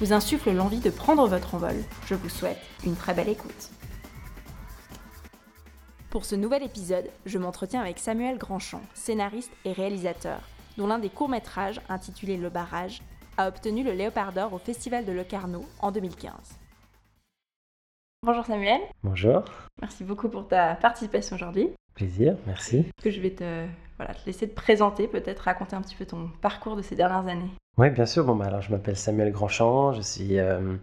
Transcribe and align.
vous 0.00 0.12
insufflent 0.12 0.52
l'envie 0.52 0.80
de 0.80 0.90
prendre 0.90 1.26
votre 1.26 1.54
envol, 1.54 1.76
je 2.06 2.14
vous 2.14 2.28
souhaite 2.28 2.58
une 2.84 2.96
très 2.96 3.14
belle 3.14 3.28
écoute. 3.28 3.70
Pour 6.10 6.24
ce 6.24 6.36
nouvel 6.36 6.62
épisode, 6.62 7.10
je 7.26 7.38
m'entretiens 7.38 7.80
avec 7.80 7.98
Samuel 7.98 8.38
Grandchamp, 8.38 8.80
scénariste 8.94 9.52
et 9.64 9.72
réalisateur, 9.72 10.40
dont 10.76 10.86
l'un 10.86 10.98
des 10.98 11.10
courts-métrages, 11.10 11.80
intitulé 11.88 12.36
Le 12.36 12.48
Barrage, 12.48 13.02
a 13.36 13.48
obtenu 13.48 13.84
le 13.84 13.92
Léopard 13.92 14.32
d'Or 14.32 14.52
au 14.54 14.58
Festival 14.58 15.04
de 15.04 15.12
Locarno 15.12 15.64
en 15.80 15.92
2015. 15.92 16.32
Bonjour 18.24 18.46
Samuel. 18.46 18.80
Bonjour. 19.04 19.44
Merci 19.80 20.02
beaucoup 20.02 20.28
pour 20.28 20.48
ta 20.48 20.74
participation 20.76 21.36
aujourd'hui. 21.36 21.68
Plaisir, 21.94 22.36
merci. 22.46 22.86
Que 23.02 23.10
je 23.10 23.20
vais 23.20 23.30
te, 23.30 23.66
voilà, 23.98 24.14
te 24.14 24.24
laisser 24.26 24.48
te 24.48 24.54
présenter, 24.54 25.08
peut-être 25.08 25.40
raconter 25.40 25.76
un 25.76 25.82
petit 25.82 25.96
peu 25.96 26.06
ton 26.06 26.30
parcours 26.40 26.76
de 26.76 26.82
ces 26.82 26.94
dernières 26.94 27.26
années. 27.26 27.50
Oui, 27.76 27.90
bien 27.90 28.06
sûr. 28.06 28.24
Bon, 28.24 28.34
bah, 28.34 28.46
alors, 28.46 28.62
je 28.62 28.70
m'appelle 28.70 28.96
Samuel 28.96 29.32
Grandchamp, 29.32 29.92
je 29.92 30.00
suis 30.00 30.38
euh, 30.38 30.76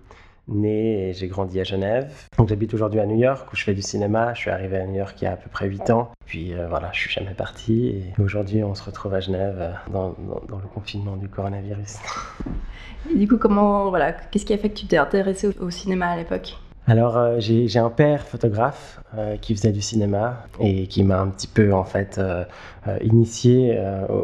né 0.48 1.10
et 1.10 1.14
j'ai 1.14 1.28
grandi 1.28 1.60
à 1.60 1.64
Genève. 1.64 2.14
Donc 2.38 2.50
j'habite 2.50 2.74
aujourd'hui 2.74 3.00
à 3.00 3.06
New 3.06 3.18
York 3.18 3.52
où 3.52 3.56
je 3.56 3.64
fais 3.64 3.74
du 3.74 3.82
cinéma. 3.82 4.34
Je 4.34 4.42
suis 4.42 4.50
arrivé 4.50 4.78
à 4.78 4.86
New 4.86 4.96
York 4.96 5.16
il 5.22 5.26
y 5.26 5.28
a 5.28 5.34
à 5.34 5.38
peu 5.38 5.50
près 5.50 5.68
8 5.68 5.90
ans. 5.90 6.12
Puis 6.26 6.54
euh, 6.54 6.68
voilà, 6.68 6.90
je 6.94 7.00
suis 7.00 7.10
jamais 7.10 7.34
parti. 7.34 7.88
Et 7.88 8.22
aujourd'hui, 8.22 8.64
on 8.64 8.76
se 8.76 8.84
retrouve 8.84 9.14
à 9.14 9.20
Genève 9.20 9.58
euh, 9.60 9.72
dans, 9.92 10.16
dans, 10.48 10.58
le 10.58 10.68
confinement 10.74 11.16
du 11.16 11.30
coronavirus. 11.30 11.98
Et 13.12 13.18
du 13.18 13.28
coup, 13.28 13.38
comment, 13.38 13.90
voilà, 13.90 14.14
qu'est-ce 14.14 14.46
qui 14.46 14.54
a 14.54 14.58
fait 14.58 14.70
que 14.70 14.78
tu 14.78 14.88
t'es 14.88 14.98
intéressé 14.98 15.50
au 15.60 15.70
cinéma 15.70 16.08
à 16.10 16.18
l'époque? 16.18 16.58
Alors 16.88 17.18
euh, 17.18 17.40
j'ai 17.40 17.80
un 17.80 17.90
père 17.90 18.22
photographe 18.28 19.02
euh, 19.18 19.38
qui 19.38 19.56
faisait 19.56 19.72
du 19.72 19.82
cinéma 19.82 20.46
et 20.60 20.86
qui 20.86 21.04
m'a 21.04 21.20
un 21.20 21.30
petit 21.30 21.48
peu 21.48 21.74
en 21.74 21.84
fait 21.84 22.20
euh, 22.20 22.44
initié 23.02 23.80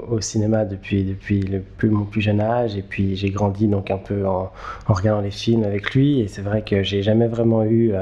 au, 0.10 0.22
cinéma 0.22 0.66
depuis 0.66 1.04
depuis 1.04 1.42
le 1.42 1.62
plus, 1.62 1.90
mon 1.90 2.06
plus 2.06 2.22
jeune 2.22 2.40
âge. 2.40 2.76
Et 2.78 2.84
puis 2.84 3.16
j'ai 3.16 3.32
grandi 3.32 3.68
donc 3.68 3.90
un 3.90 3.98
peu 3.98 4.28
en, 4.28 4.52
en, 4.88 4.94
regardant 4.94 5.22
les 5.22 5.32
films 5.32 5.64
avec 5.64 5.96
lui. 5.96 6.20
Et 6.20 6.28
c'est 6.28 6.44
vrai 6.44 6.62
que 6.62 6.84
j'ai 6.84 7.02
jamais 7.02 7.28
vraiment 7.28 7.64
eu 7.64 7.94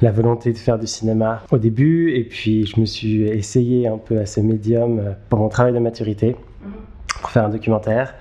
la 0.00 0.12
volonté 0.12 0.52
de 0.52 0.58
faire 0.58 0.78
du 0.78 0.86
cinéma 0.86 1.42
au 1.50 1.58
début. 1.58 2.12
Et 2.12 2.22
puis 2.22 2.66
je 2.66 2.80
me 2.80 2.86
suis 2.86 3.22
essayé 3.22 3.88
un 3.88 3.98
peu 3.98 4.20
à 4.20 4.26
ce 4.26 4.40
médium 4.40 5.16
pour 5.28 5.40
mon 5.40 5.48
travail 5.48 5.72
de 5.72 5.80
maturité 5.80 6.36
pour 7.20 7.30
faire 7.30 7.46
un 7.46 7.48
documentaire 7.48 8.14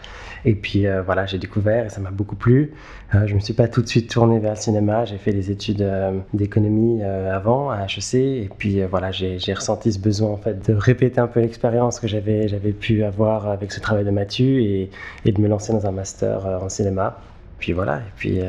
et 0.45 0.53
puis 0.53 0.85
euh, 0.85 1.01
voilà, 1.01 1.25
j'ai 1.25 1.39
découvert 1.39 1.85
et 1.85 1.89
ça 1.89 1.99
m'a 1.99 2.11
beaucoup 2.11 2.35
plu. 2.35 2.71
Euh, 3.13 3.25
je 3.25 3.31
ne 3.31 3.35
me 3.35 3.39
suis 3.39 3.53
pas 3.53 3.67
tout 3.67 3.81
de 3.81 3.87
suite 3.87 4.09
tourné 4.09 4.39
vers 4.39 4.51
le 4.51 4.57
cinéma. 4.57 5.03
J'ai 5.03 5.17
fait 5.17 5.33
des 5.33 5.49
études 5.49 5.81
euh, 5.81 6.19
d'économie 6.33 7.03
avant 7.03 7.71
à 7.71 7.85
HEC. 7.85 8.13
Et 8.13 8.49
puis 8.57 8.81
voilà, 8.83 9.11
j'ai 9.11 9.53
ressenti 9.53 9.91
ce 9.91 9.99
besoin 9.99 10.29
en 10.29 10.37
fait 10.37 10.69
de 10.69 10.75
répéter 10.75 11.19
un 11.19 11.27
peu 11.27 11.39
l'expérience 11.39 11.99
que 11.99 12.07
j'avais 12.07 12.71
pu 12.79 13.03
avoir 13.03 13.47
avec 13.47 13.71
ce 13.71 13.79
travail 13.79 14.05
de 14.05 14.11
Mathieu 14.11 14.59
et, 14.61 14.89
et, 15.25 15.31
de 15.31 15.41
me 15.41 15.47
lancer 15.47 15.73
dans 15.73 15.85
un 15.87 15.91
master 15.91 16.45
en 16.45 16.69
cinéma. 16.69 17.19
Puis 17.59 17.73
voilà, 17.73 17.97
et 17.97 18.11
puis 18.15 18.39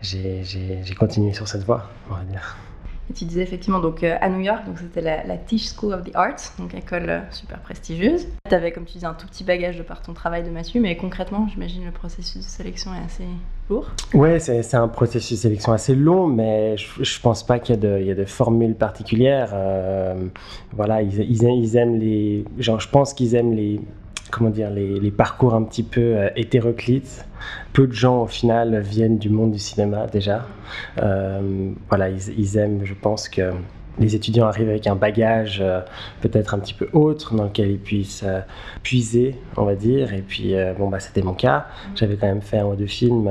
j'ai 0.00 0.94
continué 0.98 1.34
sur 1.34 1.46
cette 1.46 1.64
voie, 1.64 1.90
on 2.10 2.14
va 2.14 2.24
dire 2.24 2.56
tu 3.14 3.24
disais 3.24 3.42
effectivement 3.42 3.80
donc 3.80 4.02
euh, 4.02 4.16
à 4.20 4.28
New 4.28 4.40
York, 4.40 4.64
donc 4.66 4.78
c'était 4.78 5.00
la, 5.00 5.36
Tisch 5.36 5.68
School 5.74 5.92
of 5.94 6.04
the 6.04 6.14
Arts, 6.14 6.54
donc 6.58 6.74
école 6.74 7.06
euh, 7.08 7.20
super 7.30 7.58
prestigieuse. 7.60 8.26
Tu 8.48 8.54
avais 8.54 8.72
comme 8.72 8.84
tu 8.84 8.94
disais 8.94 9.06
un 9.06 9.14
tout 9.14 9.26
petit 9.26 9.44
bagage 9.44 9.76
de 9.76 9.82
par 9.82 10.02
ton 10.02 10.12
travail 10.12 10.42
de 10.44 10.50
Mathieu, 10.50 10.80
mais 10.80 10.96
concrètement, 10.96 11.46
j'imagine 11.52 11.84
le 11.84 11.90
processus 11.90 12.44
de 12.44 12.48
sélection 12.48 12.92
est 12.94 13.04
assez 13.04 13.24
lourd. 13.68 13.90
Oui, 14.14 14.40
c'est 14.40 14.74
un 14.74 14.88
processus 14.88 15.38
de 15.38 15.42
sélection 15.42 15.72
assez 15.72 15.94
long, 15.94 16.26
mais 16.26 16.76
je, 16.76 17.00
ne 17.00 17.22
pense 17.22 17.44
pas 17.44 17.58
qu'il 17.58 17.76
y, 17.76 18.04
y, 18.04 18.10
a 18.10 18.14
de 18.14 18.24
formules 18.24 18.74
particulières. 18.74 19.50
Euh, 19.52 20.14
voilà, 20.72 21.02
ils, 21.02 21.20
ils, 21.20 21.76
aiment 21.76 21.98
les, 21.98 22.44
genre, 22.58 22.80
je 22.80 22.88
pense 22.88 23.14
qu'ils 23.14 23.34
aiment 23.34 23.54
les 23.54 23.80
comment 24.32 24.50
dire, 24.50 24.70
les, 24.70 25.10
parcours 25.12 25.54
un 25.54 25.62
petit 25.62 25.84
peu 25.84 26.00
euh, 26.00 26.30
hétéroclites. 26.34 27.26
Peu 27.72 27.86
de 27.86 27.92
gens, 27.92 28.22
au 28.22 28.26
final, 28.26 28.80
viennent 28.80 29.18
du 29.18 29.28
monde 29.28 29.52
du 29.52 29.58
cinéma 29.58 30.06
déjà. 30.06 30.46
Euh, 31.00 31.70
voilà, 31.88 32.08
ils, 32.08 32.56
aiment, 32.56 32.80
je 32.84 32.94
pense 32.94 33.28
que 33.28 33.52
les 33.98 34.14
étudiants 34.14 34.46
arrivent 34.46 34.70
avec 34.70 34.86
un 34.86 34.96
bagage 34.96 35.60
euh, 35.60 35.80
peut-être 36.22 36.54
un 36.54 36.58
petit 36.60 36.72
peu 36.72 36.88
autre 36.94 37.34
dans 37.34 37.44
lequel 37.44 37.72
ils 37.72 37.78
puissent 37.78 38.24
puiser, 38.82 39.36
on 39.56 39.64
va 39.64 39.74
dire. 39.74 40.14
Et 40.14 40.22
puis, 40.22 40.54
bon, 40.78 40.88
bah, 40.88 40.98
c'était 40.98 41.22
mon 41.22 41.34
cas. 41.34 41.66
J'avais 41.94 42.16
quand 42.16 42.26
même 42.26 42.42
fait 42.42 42.58
un 42.58 42.66
ou 42.66 42.74
deux 42.74 42.86
films 42.86 43.30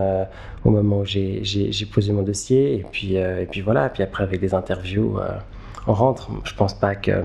au 0.64 0.70
moment 0.70 1.00
où 1.00 1.06
j'ai 1.06 1.88
posé 1.92 2.14
mon 2.14 2.22
dossier. 2.22 2.76
Et 2.76 2.86
puis, 2.90 3.16
et 3.16 3.48
puis 3.50 3.62
voilà. 3.62 3.88
Et 3.88 3.90
puis 3.90 4.04
après, 4.04 4.24
avec 4.24 4.40
des 4.40 4.54
interviews, 4.54 5.18
on 5.88 5.94
rentre. 5.94 6.30
Je 6.44 6.54
pense 6.54 6.76
pas 6.76 6.94
que 6.94 7.24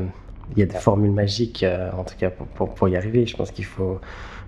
il 0.52 0.58
y 0.58 0.62
a 0.62 0.66
des 0.66 0.76
formules 0.76 1.10
magiques, 1.10 1.62
euh, 1.62 1.90
en 1.92 2.04
tout 2.04 2.14
cas 2.16 2.30
pour, 2.30 2.74
pour, 2.74 2.88
y 2.88 2.96
arriver. 2.96 3.26
Je 3.26 3.36
pense 3.36 3.50
qu'il 3.50 3.64
faut, 3.64 4.00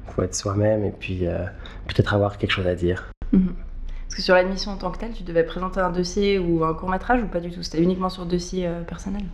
faut 0.07 0.23
être 0.23 0.35
soi-même 0.35 0.85
et 0.85 0.93
puis 0.93 1.27
euh, 1.27 1.45
peut-être 1.87 2.15
avoir 2.15 2.39
quelque 2.39 2.53
chose 2.53 2.67
à 2.67 2.75
dire. 2.75 3.11
Mhm. 3.33 3.55
Parce 4.05 4.17
que 4.17 4.23
sur 4.23 4.35
l'admission 4.35 4.71
en 4.73 4.77
tant 4.77 4.91
que 4.91 4.99
telle, 4.99 5.13
tu 5.13 5.23
devais 5.23 5.45
présenter 5.45 5.81
un 5.81 5.91
dossier 5.91 6.39
ou 6.39 6.65
un 6.65 6.75
court 6.75 6.89
métrage 6.89 7.23
ou 7.23 7.27
pas 7.27 7.41
du 7.41 7.51
tout? 7.51 7.63
C'était 7.63 7.83
uniquement 7.83 8.09
sur 8.09 8.25
dossier 8.27 8.67
euh, 8.67 8.83
personnel? 8.83 9.25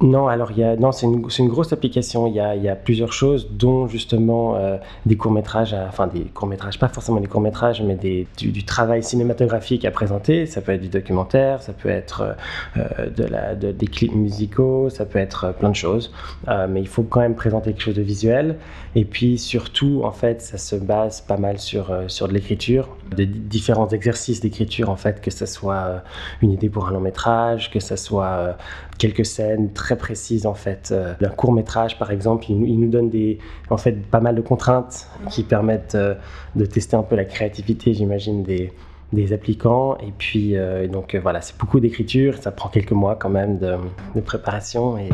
Non, 0.00 0.28
alors 0.28 0.52
il 0.52 0.58
y 0.58 0.62
a, 0.62 0.76
non, 0.76 0.92
c'est 0.92 1.06
une, 1.06 1.26
une, 1.38 1.48
grosse 1.48 1.72
application. 1.72 2.28
Il 2.28 2.34
y 2.34 2.38
a, 2.38 2.54
il 2.54 2.62
y 2.62 2.68
a 2.68 2.76
plusieurs 2.76 3.12
choses, 3.12 3.50
dont 3.50 3.88
justement 3.88 4.54
euh, 4.54 4.76
des 5.06 5.16
courts 5.16 5.32
métrages, 5.32 5.74
enfin 5.74 6.06
des 6.06 6.20
courts 6.20 6.46
métrages, 6.46 6.78
pas 6.78 6.86
forcément 6.86 7.18
des 7.18 7.26
courts 7.26 7.40
métrages, 7.40 7.82
mais 7.82 7.96
des, 7.96 8.28
du, 8.36 8.64
travail 8.64 9.02
cinématographique 9.02 9.84
à 9.84 9.90
présenter. 9.90 10.46
Ça 10.46 10.60
peut 10.60 10.70
être 10.70 10.82
du 10.82 10.88
documentaire, 10.88 11.62
ça 11.62 11.72
peut 11.72 11.88
être 11.88 12.36
euh, 12.76 13.10
de 13.10 13.24
la, 13.24 13.56
de, 13.56 13.72
des 13.72 13.86
clips 13.88 14.14
musicaux, 14.14 14.88
ça 14.88 15.04
peut 15.04 15.18
être 15.18 15.52
plein 15.58 15.70
de 15.70 15.74
choses. 15.74 16.12
Euh, 16.46 16.68
mais 16.70 16.80
il 16.80 16.88
faut 16.88 17.02
quand 17.02 17.20
même 17.20 17.34
présenter 17.34 17.72
quelque 17.72 17.82
chose 17.82 17.96
de 17.96 18.02
visuel. 18.02 18.56
Et 18.94 19.04
puis 19.04 19.36
surtout, 19.36 20.02
en 20.04 20.12
fait, 20.12 20.40
ça 20.42 20.58
se 20.58 20.76
base 20.76 21.22
pas 21.22 21.38
mal 21.38 21.58
sur 21.58 21.92
sur 22.06 22.28
de 22.28 22.34
l'écriture, 22.34 22.88
de 23.16 23.24
différents 23.24 23.88
exercices 23.88 24.40
d'écriture, 24.40 24.90
en 24.90 24.96
fait, 24.96 25.20
que 25.20 25.32
ce 25.32 25.44
soit 25.44 26.02
une 26.40 26.52
idée 26.52 26.68
pour 26.68 26.86
un 26.86 26.92
long 26.92 27.00
métrage, 27.00 27.70
que 27.72 27.80
ce 27.80 27.96
soit 27.96 28.56
quelques 28.98 29.24
scènes 29.24 29.72
très 29.72 29.96
précises 29.96 30.44
en 30.46 30.54
fait. 30.54 30.90
Euh, 30.92 31.14
un 31.22 31.28
court 31.28 31.52
métrage 31.52 31.98
par 31.98 32.10
exemple, 32.10 32.46
il, 32.50 32.78
nous 32.78 32.88
donne 32.88 33.08
des, 33.08 33.38
en 33.70 33.76
fait 33.76 33.92
pas 33.92 34.20
mal 34.20 34.34
de 34.34 34.40
contraintes 34.40 35.08
qui 35.30 35.44
permettent 35.44 35.94
euh, 35.94 36.14
de 36.56 36.66
tester 36.66 36.96
un 36.96 37.02
peu 37.02 37.16
la 37.16 37.24
créativité, 37.24 37.94
j'imagine, 37.94 38.42
des, 38.42 38.72
des 39.12 39.32
applicants. 39.32 39.96
Et 39.98 40.12
puis 40.16 40.56
euh, 40.56 40.88
donc 40.88 41.14
voilà, 41.14 41.40
c'est 41.40 41.56
beaucoup 41.56 41.80
d'écriture, 41.80 42.36
ça 42.38 42.50
prend 42.50 42.68
quelques 42.68 42.92
mois 42.92 43.16
quand 43.16 43.30
même 43.30 43.58
de, 43.58 44.20
préparation 44.20 44.98
et, 44.98 45.08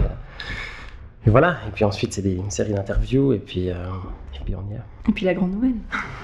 et, 1.26 1.30
voilà. 1.30 1.58
Et 1.68 1.70
puis 1.72 1.84
ensuite 1.84 2.14
c'est 2.14 2.24
une 2.24 2.50
série 2.50 2.72
d'interviews 2.72 3.32
et 3.32 3.38
puis 3.38 3.68
et 3.68 3.74
puis 4.44 4.54
on 4.56 4.72
y 4.72 4.74
est. 4.74 5.10
Et 5.10 5.12
puis 5.12 5.26
la 5.26 5.34
grande 5.34 5.52
nouvelle. 5.52 5.74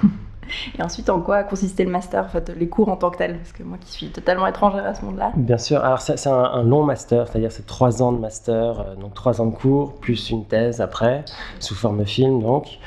Et 0.79 0.83
ensuite, 0.83 1.11
en 1.11 1.21
quoi 1.21 1.43
consistait 1.43 1.85
le 1.85 1.91
master, 1.91 2.25
en 2.25 2.29
fait, 2.29 2.53
les 2.57 2.69
cours 2.69 2.89
en 2.89 2.97
tant 2.97 3.11
que 3.11 3.19
tel 3.19 3.37
Parce 3.39 3.53
que 3.53 3.63
moi 3.63 3.79
qui 3.81 3.91
suis 3.91 4.09
totalement 4.09 4.47
étrangère 4.47 4.85
à 4.85 4.95
ce 4.95 5.05
monde-là. 5.05 5.33
Bien 5.37 5.59
sûr, 5.59 5.85
alors 5.85 6.01
c'est 6.01 6.27
un, 6.27 6.63
long 6.63 6.83
master, 6.83 7.29
c'est-à-dire 7.29 7.53
c'est 7.53 7.67
trois 7.67 8.03
ans 8.03 8.13
de 8.13 8.19
master, 8.19 8.81
euh, 8.81 8.95
donc 8.97 9.15
trois 9.15 9.41
ans 9.41 9.47
de 9.47 9.55
cours, 9.55 9.95
plus 9.95 10.31
une 10.31 10.45
thèse 10.45 10.81
après, 10.81 11.25
sous 11.59 11.75
forme 11.75 12.05
film 12.05 12.43
donc. 12.43 12.79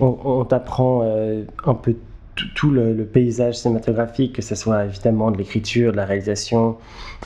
On, 0.00 0.44
t'apprend 0.44 1.00
euh, 1.02 1.44
un 1.64 1.74
peu 1.74 1.96
tout 2.54 2.70
le, 2.70 2.92
le, 2.92 3.04
paysage 3.04 3.56
cinématographique, 3.56 4.34
que 4.34 4.42
ce 4.42 4.54
soit 4.54 4.84
évidemment 4.84 5.30
de 5.30 5.38
l'écriture, 5.38 5.92
de 5.92 5.96
la 5.96 6.04
réalisation, 6.04 6.76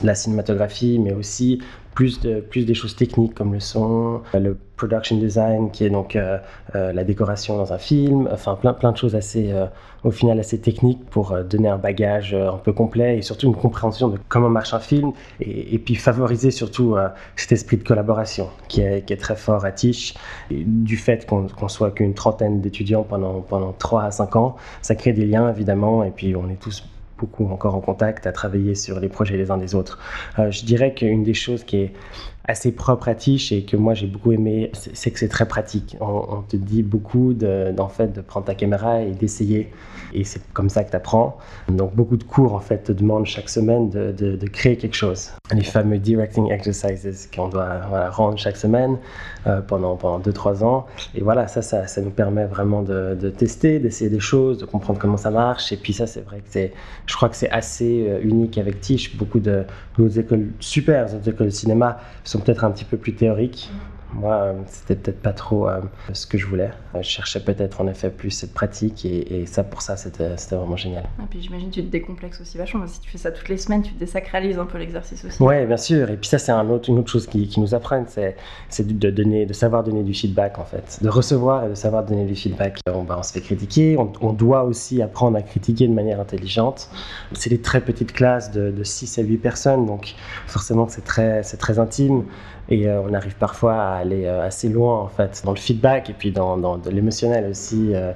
de 0.01 0.07
la 0.07 0.15
cinématographie, 0.15 0.99
mais 0.99 1.13
aussi 1.13 1.61
plus, 1.95 2.21
de, 2.21 2.41
plus 2.41 2.65
des 2.65 2.75
choses 2.75 2.97
techniques 2.97 3.35
comme 3.35 3.53
le 3.53 3.61
son, 3.61 4.23
le 4.35 4.57
production 4.77 5.17
design 5.17 5.71
qui 5.71 5.85
est 5.85 5.91
donc 5.91 6.17
euh, 6.17 6.39
euh, 6.75 6.93
la 6.93 7.05
décoration 7.05 7.57
dans 7.57 7.73
un 7.73 7.79
film, 7.79 8.29
enfin 8.33 8.57
plein, 8.57 8.73
plein 8.73 8.93
de 8.93 8.97
choses 8.97 9.15
assez, 9.15 9.53
euh, 9.53 9.67
au 10.03 10.11
final 10.11 10.41
assez 10.41 10.61
techniques 10.61 11.05
pour 11.11 11.37
donner 11.45 11.69
un 11.69 11.79
bagage 11.79 12.35
un 12.35 12.57
peu 12.57 12.73
complet 12.73 13.19
et 13.19 13.23
surtout 13.23 13.47
une 13.47 13.55
compréhension 13.55 14.09
de 14.09 14.19
comment 14.29 14.49
marche 14.49 14.75
un 14.75 14.81
film 14.81 15.13
et, 15.41 15.79
puis 15.79 15.95
favoriser 15.95 16.51
surtout 16.51 16.97
cet 17.37 17.53
esprit 17.53 17.77
de 17.77 17.85
collaboration 17.85 18.49
qui 18.69 18.81
est, 18.81 19.07
qui 19.07 19.13
est 19.13 19.17
très 19.17 19.37
fort 19.37 19.65
à 19.65 19.71
Tiche. 19.71 20.15
du 20.51 20.97
fait 20.97 21.27
qu'on 21.27 21.69
soit 21.69 21.93
qu'une 21.93 22.15
trentaine 22.15 22.61
d'étudiants 22.61 23.05
pendant, 23.05 23.41
pendant 23.41 23.73
3 23.73 24.03
à 24.05 24.11
5 24.11 24.37
ans, 24.37 24.57
ça 24.81 24.97
crée 24.97 25.13
des 25.13 25.27
liens 25.27 25.49
évidemment 25.51 26.03
et 26.03 26.11
puis 26.11 26.35
on 26.35 26.49
est 26.49 26.61
tous 26.61 26.83
encore 27.53 27.75
en 27.75 27.81
contact, 27.81 28.27
à 28.27 28.33
travailler 28.33 28.75
sur 28.75 29.01
les 29.01 29.09
projets 29.09 29.37
les 29.37 29.51
uns 29.51 29.59
des 29.59 29.75
autres. 29.75 29.99
Euh, 30.39 30.51
je 30.51 30.65
dirais 30.65 30.95
qu'une 30.95 31.23
des 31.23 31.35
choses 31.35 31.65
qui 31.65 31.77
est 31.79 31.93
assez 32.45 32.73
propre 32.73 33.09
à 33.09 33.15
Tiche 33.15 33.53
et 33.53 33.65
que 33.65 33.77
moi 33.77 33.95
j'ai 33.95 34.07
beaucoup 34.07 34.33
aimé, 34.33 34.73
c'est 34.75 35.11
que 35.11 35.19
c'est 35.19 35.29
très 35.29 35.47
pratique. 35.47 35.97
On, 36.01 36.43
te 36.43 36.57
dit 36.57 36.83
beaucoup 36.83 37.35
de, 37.35 37.73
fait, 37.91 38.09
de 38.09 38.21
prendre 38.21 38.47
ta 38.47 38.55
caméra 38.55 39.01
et 39.03 39.13
d'essayer. 39.13 39.71
Et 40.13 40.25
c'est 40.25 40.43
comme 40.53 40.69
ça 40.69 40.85
que 40.85 40.91
tu 40.91 40.97
apprends. 40.97 41.39
Donc 41.69 41.95
beaucoup 41.95 42.17
de 42.17 42.25
cours 42.25 42.55
en 42.55 42.61
fait 42.61 42.79
te 42.85 42.93
demandent 42.93 43.27
chaque 43.27 43.49
semaine 43.49 43.91
de, 43.91 44.47
créer 44.53 44.77
quelque 44.77 44.97
chose. 44.97 45.31
Les 45.55 45.63
fameux 45.63 45.99
directing 45.99 46.51
exercises 46.51 47.29
qu'on 47.35 47.49
doit 47.49 48.11
rendre 48.11 48.37
chaque 48.39 48.57
semaine 48.57 48.99
euh, 49.47 49.61
pendant, 49.61 49.97
pendant 49.97 50.21
2-3 50.21 50.65
ans. 50.65 50.87
Et 51.15 51.21
voilà, 51.21 51.47
ça, 51.49 51.63
ça, 51.63 51.87
ça, 51.87 52.01
nous 52.01 52.11
permet 52.11 52.45
vraiment 52.45 52.83
de, 52.83 53.15
tester, 53.31 53.79
d'essayer 53.79 54.11
des 54.11 54.21
choses, 54.21 54.59
de 54.59 54.67
comprendre 54.67 54.99
comment 54.99 55.17
ça 55.17 55.31
marche. 55.31 55.73
Et 55.73 55.77
puis 55.77 55.93
ça, 55.93 56.07
c'est 56.07 56.21
vrai 56.21 56.39
que 56.39 56.49
c'est, 56.51 56.73
je 57.07 57.17
crois 57.17 57.29
que 57.29 57.37
c'est 57.37 57.51
assez 57.51 58.07
euh, 58.09 58.21
unique 58.23 58.59
avec 58.59 58.81
Tiche. 58.81 59.17
Beaucoup 59.17 59.41
de 59.41 59.65
nos 59.99 60.09
écoles 60.09 60.49
super, 60.61 61.07
les 61.07 61.29
écoles 61.29 61.47
de 61.47 61.53
cinéma 61.53 61.99
sont 62.33 62.41
peut-être 62.41 62.65
un 62.65 62.73
petit 62.73 62.85
peu 62.85 62.99
plus 62.99 63.15
théoriques. 63.15 63.79
Moi, 64.15 64.35
euh, 64.35 64.53
c'était 64.67 64.95
peut-être 64.95 65.23
pas 65.23 65.33
trop 65.33 65.69
euh, 65.69 65.81
ce 66.13 66.27
que 66.27 66.37
je 66.37 66.47
voulais. 66.47 66.71
Euh, 66.95 67.03
je 67.03 67.09
cherchais 67.09 67.41
peut-être 67.41 67.81
en 67.81 67.89
effet 67.89 68.11
plus 68.11 68.31
cette 68.31 68.53
pratique 68.53 69.05
et, 69.05 69.47
ça, 69.47 69.65
pour 69.65 69.83
ça, 69.83 69.97
c'était 69.97 70.29
vraiment 70.51 70.77
génial. 70.77 71.05
Et 71.23 71.27
puis 71.29 71.43
j'imagine 71.43 71.71
que 71.71 71.75
tu 71.75 71.83
te 71.83 71.91
décomplexes 71.91 72.41
aussi 72.41 72.59
vachement. 72.59 72.87
Si 72.87 73.01
tu 73.01 73.11
fais 73.11 73.19
ça 73.19 73.31
toutes 73.31 73.49
les 73.49 73.57
semaines, 73.57 73.83
tu 73.83 73.93
te 73.93 73.99
désacralises 73.99 74.59
un 74.59 74.67
peu 74.67 74.79
l'exercice 74.79 75.25
aussi. 75.25 75.43
Oui, 75.43 75.65
bien 75.67 75.77
sûr. 75.77 76.11
Et 76.11 76.17
puis 76.17 76.29
ça, 76.29 76.39
c'est 76.39 76.53
un 76.53 76.69
autre, 76.69 76.91
une 76.91 76.99
autre 76.99 77.11
chose 77.11 77.27
qui, 77.27 77.51
nous 77.59 77.75
apprennent, 77.75 78.07
c'est 78.09 78.87
de, 78.87 79.11
donner, 79.11 79.47
de 79.47 79.53
savoir 79.53 79.85
donner 79.85 80.03
du 80.03 80.15
feedback 80.15 80.59
en 80.59 80.65
fait. 80.65 80.99
De 81.03 81.09
recevoir 81.09 81.67
et 81.67 81.69
de 81.69 81.75
savoir 81.75 82.05
donner 82.05 82.25
du 82.25 82.35
feedback. 82.35 82.79
On, 82.87 83.05
bah, 83.05 83.17
on 83.19 83.23
se 83.23 83.33
fait 83.33 83.41
critiquer, 83.41 83.97
on, 83.99 84.33
doit 84.33 84.65
aussi 84.65 85.03
apprendre 85.03 85.37
à 85.37 85.43
critiquer 85.43 85.87
de 85.87 85.93
manière 85.93 86.21
intelligente. 86.21 86.89
C'est 87.33 87.51
des 87.51 87.61
très 87.61 87.81
petites 87.81 88.13
classes 88.13 88.51
de, 88.51 88.71
de 88.71 88.85
6 88.85 89.19
à 89.19 89.23
8 89.23 89.37
personnes, 89.39 89.87
donc 89.87 90.15
forcément 90.47 90.89
c'est 90.89 91.05
très, 91.05 91.43
très 91.43 91.79
intime. 91.79 92.25
Et 92.69 92.89
euh, 92.89 93.03
on 93.03 93.13
arrive 93.13 93.37
parfois 93.37 93.75
à 93.75 94.02
aller 94.03 94.27
euh, 94.27 94.47
assez 94.47 94.69
loin 94.69 95.01
en 95.01 95.09
fait 95.09 95.43
dans 95.45 95.53
le 95.53 95.59
feedback 95.59 96.11
et 96.11 96.13
puis 96.13 96.31
dans, 96.31 96.57
dans 96.57 96.77
de 96.77 96.91
l'émotionnel 96.91 97.47
aussi. 97.51 97.95
Euh, 97.95 98.13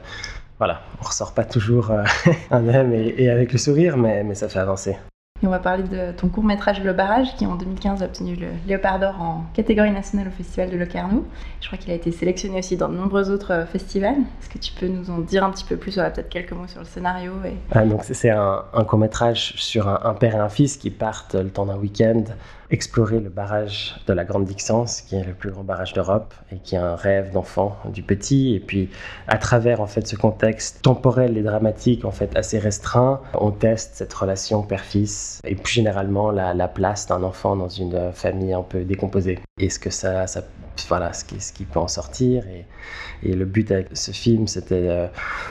voilà, 0.58 0.80
on 1.00 1.04
ressort 1.04 1.32
pas 1.34 1.44
toujours 1.44 1.92
un 2.50 2.68
M 2.68 2.92
et, 2.94 3.28
avec 3.28 3.52
le 3.52 3.58
sourire, 3.58 3.96
mais, 3.96 4.24
mais 4.24 4.34
ça 4.34 4.48
fait 4.48 4.58
avancer. 4.58 4.96
Et 5.42 5.46
on 5.46 5.50
va 5.50 5.58
parler 5.58 5.82
de 5.82 6.12
ton 6.12 6.28
court 6.28 6.44
métrage 6.44 6.82
Le 6.82 6.94
Barrage 6.94 7.34
qui 7.36 7.44
en 7.44 7.56
2015 7.56 8.02
a 8.02 8.06
obtenu 8.06 8.36
le 8.36 8.46
Léopard 8.66 8.98
d'Or 8.98 9.20
en 9.20 9.44
catégorie 9.52 9.90
nationale 9.90 10.28
au 10.28 10.30
Festival 10.30 10.70
de 10.70 10.78
Locarno. 10.78 11.26
Je 11.60 11.66
crois 11.66 11.76
qu'il 11.76 11.90
a 11.90 11.94
été 11.94 12.10
sélectionné 12.10 12.60
aussi 12.60 12.78
dans 12.78 12.88
de 12.88 12.96
nombreux 12.96 13.30
autres 13.30 13.66
festivals. 13.70 14.16
Est-ce 14.40 14.48
que 14.48 14.58
tu 14.58 14.72
peux 14.72 14.88
nous 14.88 15.10
en 15.10 15.18
dire 15.18 15.44
un 15.44 15.50
petit 15.50 15.64
peu 15.64 15.76
plus, 15.76 15.96
peut-être 15.96 16.30
quelques 16.30 16.52
mots 16.52 16.66
sur 16.66 16.80
le 16.80 16.86
scénario 16.86 17.32
et... 17.44 17.52
ah, 17.72 17.84
donc 17.84 18.04
C'est 18.04 18.30
un, 18.30 18.64
court 18.88 18.98
métrage 18.98 19.52
sur 19.56 19.88
un, 19.88 20.00
un, 20.04 20.14
père 20.14 20.36
et 20.36 20.38
un 20.38 20.48
fils 20.48 20.78
qui 20.78 20.90
partent 20.90 21.34
le 21.34 21.50
temps 21.50 21.66
d'un 21.66 21.76
week-end 21.76 22.24
explorer 22.70 23.20
le 23.20 23.30
barrage 23.30 23.96
de 24.06 24.12
la 24.12 24.24
Grande 24.24 24.44
Dixence, 24.44 25.00
qui 25.00 25.16
est 25.16 25.24
le 25.24 25.34
plus 25.34 25.50
grand 25.50 25.64
barrage 25.64 25.92
d'Europe 25.92 26.34
et 26.52 26.58
qui 26.58 26.74
est 26.74 26.78
un 26.78 26.96
rêve 26.96 27.32
d'enfant 27.32 27.76
du 27.92 28.02
petit. 28.02 28.54
Et 28.54 28.60
puis, 28.60 28.90
à 29.28 29.38
travers 29.38 29.80
en 29.80 29.86
fait 29.86 30.06
ce 30.06 30.16
contexte 30.16 30.82
temporel 30.82 31.36
et 31.36 31.42
dramatique 31.42 32.04
en 32.04 32.10
fait 32.10 32.36
assez 32.36 32.58
restreint, 32.58 33.20
on 33.34 33.50
teste 33.50 33.92
cette 33.94 34.12
relation 34.12 34.62
père-fils 34.62 35.40
et 35.44 35.54
plus 35.54 35.74
généralement 35.74 36.30
la, 36.30 36.68
place 36.68 37.06
d'un 37.06 37.22
enfant 37.22 37.54
dans 37.54 37.68
une 37.68 38.12
famille 38.12 38.52
un 38.52 38.62
peu 38.62 38.84
décomposée. 38.84 39.38
Et 39.58 39.70
ce 39.70 39.78
que 39.78 39.90
ça, 39.90 40.26
voilà 40.88 41.12
ce 41.12 41.24
qui, 41.24 41.64
peut 41.64 41.78
en 41.78 41.88
sortir. 41.88 42.44
Et, 42.48 42.66
et 43.22 43.34
le 43.34 43.44
but 43.44 43.70
avec 43.70 43.96
ce 43.96 44.10
film, 44.10 44.46
c'était 44.46 44.88
euh, 44.88 45.06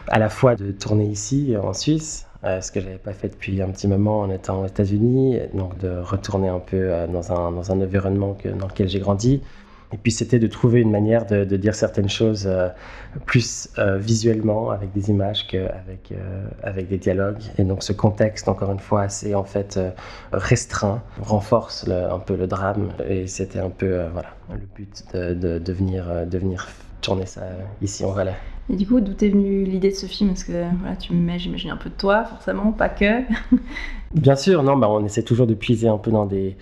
à 0.10 0.20
la 0.20 0.30
fois 0.30 0.56
de 0.56 0.72
tourner 0.72 1.06
ici 1.06 1.56
en 1.62 1.74
Suisse 1.74 2.28
euh, 2.46 2.62
ce 2.62 2.72
que 2.72 2.80
j'avais 2.80 2.98
pas 2.98 3.14
fait 3.14 3.30
depuis 3.30 3.62
un 3.62 3.70
petit 3.70 3.88
moment 3.88 4.20
en 4.20 4.30
étant 4.30 4.62
aux 4.62 4.68
États-Unis, 4.68 5.40
donc 5.54 5.78
de 5.80 5.98
retourner 6.00 6.48
un 6.48 6.60
peu 6.60 6.78
euh, 6.78 7.08
dans, 7.08 7.32
un, 7.32 7.52
dans 7.52 7.72
un 7.72 7.82
environnement 7.82 8.38
dans 8.60 8.68
lequel 8.68 8.88
j'ai 8.88 9.00
grandi. 9.00 9.42
Et 9.94 9.98
puis 9.98 10.12
c'était 10.12 10.40
de 10.40 10.48
trouver 10.48 10.82
une 10.82 10.92
manière 10.92 11.26
de, 11.26 11.44
dire 11.44 11.74
certaines 11.74 12.10
choses 12.10 12.46
euh, 12.48 12.70
plus 13.26 13.70
visuellement 13.98 14.72
avec 14.72 14.92
des 14.94 15.10
images 15.10 15.48
qu'avec 15.48 16.12
avec 16.64 16.90
des 16.90 16.98
dialogues. 16.98 17.42
Et 17.58 17.64
donc 17.64 17.84
ce 17.84 17.94
contexte, 17.94 18.50
encore 18.50 18.72
une 18.72 18.80
fois, 18.80 19.04
assez 19.04 19.36
en 19.36 19.44
fait 19.44 19.80
restreint, 20.34 21.02
renforce 21.22 21.88
un 21.88 22.20
peu 22.20 22.36
le 22.36 22.48
drame. 22.48 22.90
Et 23.08 23.28
c'était 23.28 23.60
un 23.60 23.70
peu 23.70 24.06
voilà 24.12 24.30
le 24.52 24.68
but 24.76 25.04
de, 25.14 25.34
de, 25.34 25.60
de, 25.60 26.40
tourner 27.06 27.26
ça 27.26 27.42
ici 27.82 28.04
en 28.04 28.12
Valais. 28.12 28.36
Et 28.70 28.76
du 28.76 28.88
coup, 28.88 29.00
d'où 29.00 29.12
est 29.24 29.30
venue 29.30 29.64
l'idée 29.64 29.92
de 29.92 29.96
ce 29.96 30.08
film? 30.08 30.32
Est-ce 30.32 30.46
que 30.46 30.52
voilà, 30.80 30.96
tu 30.96 31.14
me 31.14 31.22
mets, 31.22 31.38
j'imagine, 31.38 31.70
un 31.70 31.78
peu 31.78 31.90
de 31.90 31.96
toi, 31.96 32.24
forcément, 32.24 32.72
pas 32.72 32.90
que 32.90 33.22
Bien 34.14 34.36
sûr, 34.36 34.64
non, 34.64 34.76
bah, 34.78 34.88
on 34.90 35.06
essaie 35.06 35.24
toujours 35.24 35.46
de 35.46 35.54
puiser 35.54 35.88
un 35.88 35.98
peu 35.98 36.10
dans 36.10 36.26
des, 36.26 36.58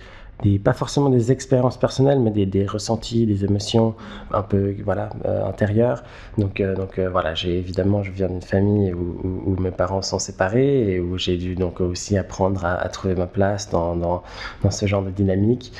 pas 0.62 0.72
forcément 0.72 1.08
des 1.08 1.32
expériences 1.32 1.78
personnelles, 1.78 2.20
mais 2.20 2.30
des, 2.30 2.66
ressentis, 2.66 3.26
des 3.26 3.44
émotions 3.44 3.94
un 4.32 4.42
peu 4.42 4.74
voilà, 4.84 5.10
euh, 5.24 5.46
intérieures. 5.46 6.02
Donc, 6.36 6.60
euh, 6.60 6.74
donc 6.74 6.98
euh, 6.98 7.08
voilà, 7.08 7.34
j'ai 7.34 7.56
évidemment, 7.56 8.02
je 8.02 8.10
viens 8.10 8.28
d'une 8.28 8.42
famille 8.42 8.92
où, 8.92 9.56
mes 9.60 9.70
parents 9.70 10.02
sont 10.02 10.18
séparés 10.18 10.94
et 10.94 11.00
où 11.00 11.16
j'ai 11.16 11.36
dû 11.36 11.54
donc 11.54 11.80
aussi 11.80 12.18
apprendre 12.18 12.64
à, 12.64 12.88
trouver 12.88 13.14
ma 13.14 13.26
place 13.26 13.70
dans, 13.70 13.96
dans, 13.96 14.22
dans, 14.62 14.70
ce 14.70 14.84
genre 14.86 15.02
de 15.02 15.10
dynamique. 15.10 15.72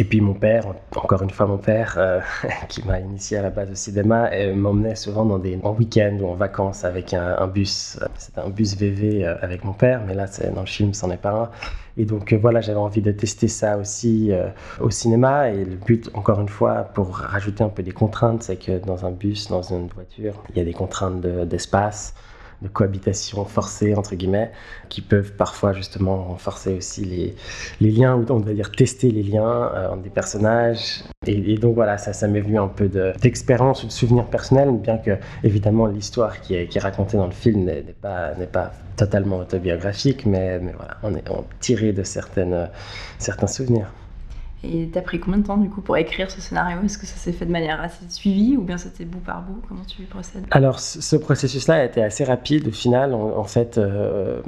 Et 0.00 0.04
puis 0.04 0.22
mon 0.22 0.32
père, 0.32 0.64
encore 0.96 1.22
une 1.22 1.28
fois 1.28 1.44
mon 1.44 1.58
père, 1.58 1.98
qui 2.70 2.82
m'a 2.86 3.00
initié 3.00 3.36
à 3.36 3.42
la 3.42 3.50
base 3.50 3.70
au 3.70 3.74
cinéma, 3.74 4.30
m'emmenait 4.54 4.94
souvent 4.94 5.26
dans 5.26 5.38
des, 5.38 5.58
en 5.62 5.74
week-end 5.74 6.16
ou 6.22 6.28
en 6.28 6.34
vacances 6.34 6.86
avec 6.86 7.12
un, 7.12 7.46
bus. 7.46 8.00
C'était 8.16 8.40
un 8.40 8.48
bus 8.48 8.78
VV 8.78 9.26
avec 9.26 9.62
mon 9.62 9.74
père, 9.74 10.00
mais 10.06 10.14
là, 10.14 10.24
dans 10.54 10.62
le 10.62 10.66
film, 10.66 10.94
c'en 10.94 11.10
est 11.10 11.18
pas 11.18 11.32
un. 11.32 11.50
Et 12.00 12.06
donc 12.06 12.32
euh, 12.32 12.38
voilà, 12.40 12.62
j'avais 12.62 12.78
envie 12.78 13.02
de 13.02 13.12
tester 13.12 13.46
ça 13.46 13.76
aussi 13.76 14.32
euh, 14.32 14.48
au 14.80 14.88
cinéma. 14.88 15.50
Et 15.50 15.66
le 15.66 15.76
but, 15.76 16.10
encore 16.14 16.40
une 16.40 16.48
fois, 16.48 16.84
pour 16.94 17.16
rajouter 17.16 17.62
un 17.62 17.68
peu 17.68 17.82
des 17.82 17.92
contraintes, 17.92 18.42
c'est 18.42 18.56
que 18.56 18.78
dans 18.78 19.04
un 19.04 19.10
bus, 19.10 19.48
dans 19.48 19.62
une 19.62 19.88
voiture, 19.88 20.42
il 20.48 20.56
y 20.56 20.60
a 20.60 20.64
des 20.64 20.72
contraintes 20.72 21.20
d'espace 21.20 22.14
de 22.16 22.29
cohabitation 22.68 23.44
forcée, 23.44 23.94
entre 23.94 24.14
guillemets, 24.14 24.50
qui 24.88 25.00
peuvent 25.00 25.32
parfois 25.32 25.72
justement 25.72 26.24
renforcer 26.24 26.74
aussi 26.74 27.04
les, 27.04 27.34
les 27.80 27.90
liens, 27.90 28.16
ou 28.16 28.24
on 28.30 28.38
va 28.38 28.52
dire 28.52 28.70
tester 28.70 29.10
les 29.10 29.22
liens 29.22 29.70
euh, 29.74 29.90
entre 29.90 30.02
des 30.02 30.10
personnages. 30.10 31.02
Et, 31.26 31.56
donc 31.56 31.74
voilà, 31.74 31.98
ça, 31.98 32.12
ça 32.12 32.28
m'est 32.28 32.40
venu 32.40 32.58
un 32.58 32.68
peu 32.68 32.88
d'expérience 32.88 33.84
ou 33.84 33.86
de 33.86 33.92
souvenirs 33.92 34.26
personnels, 34.26 34.70
bien 34.72 34.98
que 34.98 35.18
évidemment 35.44 35.86
l'histoire 35.86 36.40
qui 36.40 36.54
est, 36.54 36.78
racontée 36.78 37.16
dans 37.16 37.26
le 37.26 37.32
film 37.32 37.64
n'est 37.64 37.82
pas, 38.00 38.30
pas 38.52 38.72
totalement 38.96 39.38
autobiographique, 39.38 40.24
mais, 40.26 40.58
mais 40.58 40.72
voilà, 40.72 40.96
on 41.02 41.14
est 41.14 41.24
tiré 41.60 41.92
de 41.92 42.02
certaines, 42.02 42.70
certains 43.18 43.46
souvenirs. 43.46 43.92
Et 44.62 44.90
t'as 44.92 45.00
pris 45.00 45.18
combien 45.18 45.38
de 45.38 45.46
temps 45.46 45.56
du 45.56 45.70
coup 45.70 45.80
pour 45.80 45.96
écrire 45.96 46.30
ce 46.30 46.40
scénario? 46.40 46.78
Est-ce 46.84 46.98
que 46.98 47.06
ça 47.06 47.16
s'est 47.16 47.32
fait 47.32 47.46
de 47.46 47.50
manière 47.50 47.80
assez 47.80 48.04
suivie 48.10 48.58
ou 48.58 48.62
bien 48.62 48.76
c'était 48.76 49.06
bout 49.06 49.20
par 49.20 49.42
bout? 49.42 49.62
Comment 49.66 49.84
tu 49.86 50.02
procèdes? 50.02 50.44
Alors 50.50 50.80
ce 50.80 51.16
processus-là 51.16 51.76
a 51.76 51.84
été 51.84 52.02
assez 52.02 52.24
rapide 52.24 52.68
au 52.68 52.70
final. 52.70 53.14
En, 53.14 53.44
fait, 53.44 53.78
euh, 53.78 54.42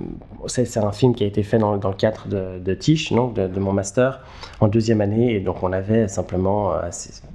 c'est 0.46 0.76
un 0.76 0.92
film 0.92 1.14
qui 1.14 1.24
a 1.24 1.26
été 1.26 1.42
fait 1.42 1.56
dans, 1.56 1.72
le 1.72 1.94
cadre 1.94 2.26
de, 2.28 2.58
de 2.58 2.74
Tiche, 2.74 3.12
donc 3.12 3.34
de, 3.34 3.58
mon 3.58 3.72
master, 3.72 4.20
en 4.60 4.68
deuxième 4.68 5.00
année. 5.00 5.34
Et 5.34 5.40
donc 5.40 5.62
on 5.62 5.72
avait 5.72 6.08
simplement 6.08 6.74
euh, 6.74 6.90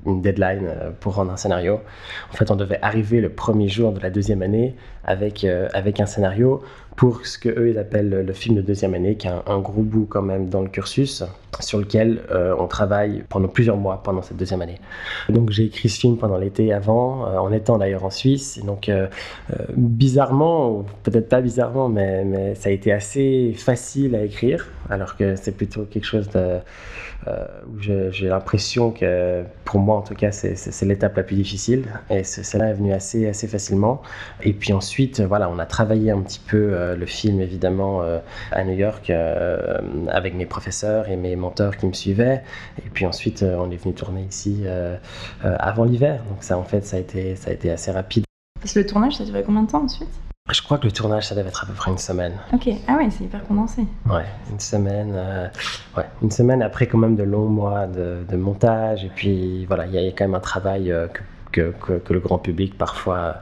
une 0.06 0.22
deadline 0.22 0.66
euh, 0.68 0.92
pour 1.00 1.16
rendre 1.16 1.32
un 1.32 1.38
scénario. 1.38 1.80
En 2.32 2.36
fait, 2.36 2.52
on 2.52 2.56
devait 2.56 2.80
arriver 2.84 3.22
le 3.22 3.30
premier 3.30 3.70
jour 3.70 3.92
de 3.92 4.00
la 4.00 4.12
deuxième 4.12 4.44
année 4.44 4.76
avec, 5.04 5.46
avec 5.74 6.02
un 6.02 6.06
scénario 6.06 6.62
pour 6.98 7.28
ce 7.28 7.38
que 7.38 7.48
eux 7.48 7.70
ils 7.70 7.78
appellent 7.78 8.10
le 8.10 8.34
film 8.34 8.56
de 8.56 8.62
deuxième 8.62 8.96
année, 8.96 9.16
qui 9.16 9.28
est 9.28 9.32
un, 9.46 9.60
gros 9.60 9.84
bout 9.84 10.08
quand 10.10 10.24
même 10.24 10.50
dans 10.50 10.62
le 10.62 10.68
cursus, 10.68 11.24
sur 11.60 11.78
lequel 11.78 12.22
euh, 12.32 12.56
on 12.58 12.66
travaille 12.66 13.24
pendant 13.30 13.48
plusieurs 13.48 13.78
mois 13.78 14.02
pendant 14.04 14.24
cette 14.24 14.38
deuxième 14.38 14.64
année. 14.64 14.80
Donc 15.30 15.52
j'ai 15.52 15.66
écrit 15.66 15.90
ce 15.90 16.00
film 16.00 16.18
pendant 16.18 16.38
l'été 16.38 16.74
avant, 16.74 17.28
euh, 17.28 17.38
en 17.38 17.54
étant 17.54 17.78
d'ailleurs 17.78 18.04
en 18.04 18.10
Suisse. 18.10 18.60
Donc 18.66 18.90
euh, 18.90 19.08
bizarrement, 19.76 20.86
peut-être 21.04 21.30
pas 21.30 21.40
bizarrement, 21.40 21.88
mais, 21.88 22.56
ça 22.56 22.70
a 22.70 22.72
été 22.72 22.92
assez 22.92 23.54
facile 23.56 24.16
à 24.16 24.24
écrire, 24.24 24.68
alors 24.90 25.16
que 25.16 25.36
c'est 25.36 25.56
plutôt 25.56 25.84
quelque 25.84 26.06
chose 26.06 26.28
de 26.30 26.58
où 27.68 27.80
j'ai 27.80 28.28
l'impression 28.28 28.92
que, 28.92 29.44
pour 29.66 29.80
moi 29.80 29.98
en 29.98 30.02
tout 30.02 30.16
cas, 30.16 30.32
c'est 30.32 30.86
l'étape 30.86 31.16
la 31.16 31.24
plus 31.24 31.36
difficile. 31.36 31.86
Et 32.10 32.24
celle-là 32.24 32.70
est 32.70 32.74
venue 32.74 32.94
assez, 32.94 33.32
facilement. 33.48 34.02
Et 34.44 34.54
puis 34.54 34.74
ensuite, 34.74 35.22
voilà, 35.22 35.50
on 35.50 35.60
a 35.60 35.66
travaillé 35.66 36.12
un 36.12 36.22
petit 36.22 36.40
peu 36.40 36.70
euh, 36.74 36.96
le 36.96 37.06
film, 37.06 37.40
évidemment, 37.42 38.02
euh, 38.02 38.20
à 38.52 38.64
New 38.64 38.76
York, 38.76 39.12
avec 40.10 40.36
mes 40.36 40.46
professeurs 40.46 41.10
et 41.10 41.16
mes 41.16 41.36
mentors 41.36 41.78
qui 41.78 41.86
me 41.86 41.94
suivaient. 41.94 42.44
Et 42.86 42.90
puis 42.90 43.06
ensuite, 43.06 43.44
on 43.44 43.70
est 43.72 43.78
venu 43.78 43.94
tourner 43.94 44.26
ici 44.30 44.66
avant 45.42 45.84
l'hiver. 45.84 46.22
Donc 46.30 46.44
ça, 46.44 46.58
en 46.58 46.64
fait, 46.64 46.86
ça 46.86 46.98
a 46.98 47.00
été, 47.00 47.72
assez 47.72 47.92
rapide. 47.92 48.24
Parce 48.60 48.76
le 48.76 48.86
tournage, 48.86 49.18
ça 49.18 49.26
duré 49.26 49.44
combien 49.44 49.64
de 49.64 49.72
temps 49.72 49.84
ensuite? 49.84 50.10
Je 50.54 50.62
crois 50.62 50.78
que 50.78 50.86
le 50.86 50.92
tournage, 50.92 51.28
ça 51.28 51.36
devait 51.36 51.50
être 51.50 51.64
à 51.64 51.68
peu 51.68 51.74
près 51.74 51.92
une 51.92 51.98
semaine. 51.98 52.34
Ok, 52.54 52.70
ah 52.88 52.96
ouais, 52.96 53.10
c'est 53.10 53.26
hyper 53.26 53.46
condensé. 53.46 53.86
Ouais, 54.10 54.26
une 54.50 54.60
semaine. 54.60 55.14
Euh, 55.16 55.48
ouais, 55.98 56.06
une 56.22 56.32
semaine 56.32 56.62
après 56.62 56.88
quand 56.88 56.98
même 56.98 57.16
de 57.16 57.24
longs 57.24 57.50
mois 57.50 57.86
de, 57.88 58.36
montage. 58.36 59.04
Et 59.04 59.12
puis 59.14 59.66
voilà, 59.66 59.86
il 59.86 59.94
y, 59.94 59.98
a 59.98 60.12
quand 60.12 60.26
même 60.26 60.36
un 60.36 60.40
travail 60.40 60.92
euh, 60.92 61.08
que, 61.52 61.72
que, 61.72 61.94
que, 62.00 62.14
le 62.14 62.20
grand 62.20 62.38
public 62.38 62.78
parfois 62.78 63.38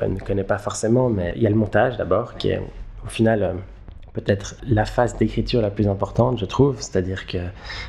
euh, 0.00 0.08
ne 0.08 0.18
connaît 0.18 0.44
pas 0.44 0.58
forcément. 0.58 1.08
Mais 1.08 1.32
il 1.36 1.42
y 1.42 1.46
a 1.46 1.50
le 1.50 1.56
montage 1.56 1.96
d'abord, 1.96 2.36
qui 2.36 2.50
est 2.50 2.60
au 3.04 3.08
final 3.08 3.56
peut-être 4.12 4.56
la 4.68 4.84
phase 4.84 5.16
d'écriture 5.16 5.62
la 5.62 5.70
plus 5.70 5.88
importante, 5.88 6.38
je 6.38 6.44
trouve. 6.44 6.76
C'est-à-dire 6.80 7.26
que 7.26 7.38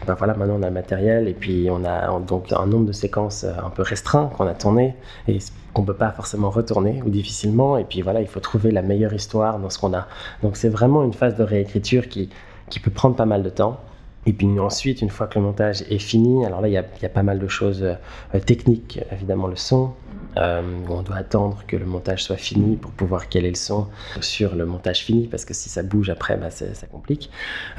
ben 0.08 0.14
voilà, 0.14 0.34
maintenant 0.36 0.56
on 0.60 0.64
a 0.64 0.68
le 0.68 0.74
matériel 0.74 1.28
et 1.28 1.34
puis 1.34 1.68
on 1.70 1.84
a 1.84 2.20
donc 2.20 2.52
un 2.52 2.66
nombre 2.66 2.86
de 2.86 2.94
séquences 2.94 3.44
un 3.44 3.70
peu 3.70 3.82
restreint 3.82 4.28
qu'on 4.28 4.48
a 4.48 4.54
tourné 4.54 4.96
et 5.28 5.40
qu'on 5.74 5.84
peut 5.84 5.96
pas 5.96 6.12
forcément 6.12 6.50
retourner 6.50 7.02
ou 7.06 7.10
difficilement. 7.10 7.78
Et 7.78 7.84
puis 7.84 8.02
voilà, 8.02 8.22
il 8.22 8.28
faut 8.28 8.40
trouver 8.40 8.72
la 8.72 8.82
meilleure 8.82 9.14
histoire 9.14 9.60
dans 9.60 9.70
ce 9.70 9.80
qu'on 9.80 9.94
a. 9.94 10.08
Donc 10.42 10.56
c'est 10.56 10.70
vraiment 10.70 11.04
une 11.04 11.14
phase 11.14 11.36
de 11.36 11.44
réécriture 11.44 12.08
qui, 12.08 12.30
qui 12.70 12.80
peut 12.80 12.92
prendre 12.92 13.16
pas 13.16 13.26
mal 13.26 13.44
de 13.44 13.50
temps. 13.50 13.80
Et 14.26 14.32
puis 14.32 14.48
ensuite, 14.60 15.02
une 15.02 15.10
fois 15.10 15.28
que 15.28 15.38
le 15.38 15.44
montage 15.44 15.82
est 15.90 16.00
fini, 16.00 16.46
alors 16.46 16.62
là, 16.62 16.70
il 16.70 16.74
y 16.74 16.78
a, 16.78 16.86
y 17.02 17.06
a 17.06 17.10
pas 17.10 17.24
mal 17.24 17.40
de 17.40 17.48
choses 17.50 17.84
euh, 17.84 18.40
techniques, 18.40 19.00
évidemment 19.12 19.48
le 19.48 19.58
son, 19.58 19.92
euh, 20.38 20.62
on 20.90 21.02
doit 21.02 21.18
attendre 21.18 21.64
que 21.68 21.76
le 21.76 21.86
montage 21.86 22.24
soit 22.24 22.38
fini 22.38 22.76
pour 22.76 22.92
pouvoir 22.92 23.30
caler 23.30 23.50
le 23.50 23.56
son 23.56 23.88
sur 24.22 24.56
le 24.56 24.66
montage 24.66 25.00
fini, 25.00 25.28
parce 25.28 25.46
que 25.46 25.54
si 25.54 25.70
ça 25.70 25.84
bouge 25.84 26.10
après, 26.10 26.38
bah, 26.38 26.50
ça, 26.50 26.66
complique. 26.92 27.30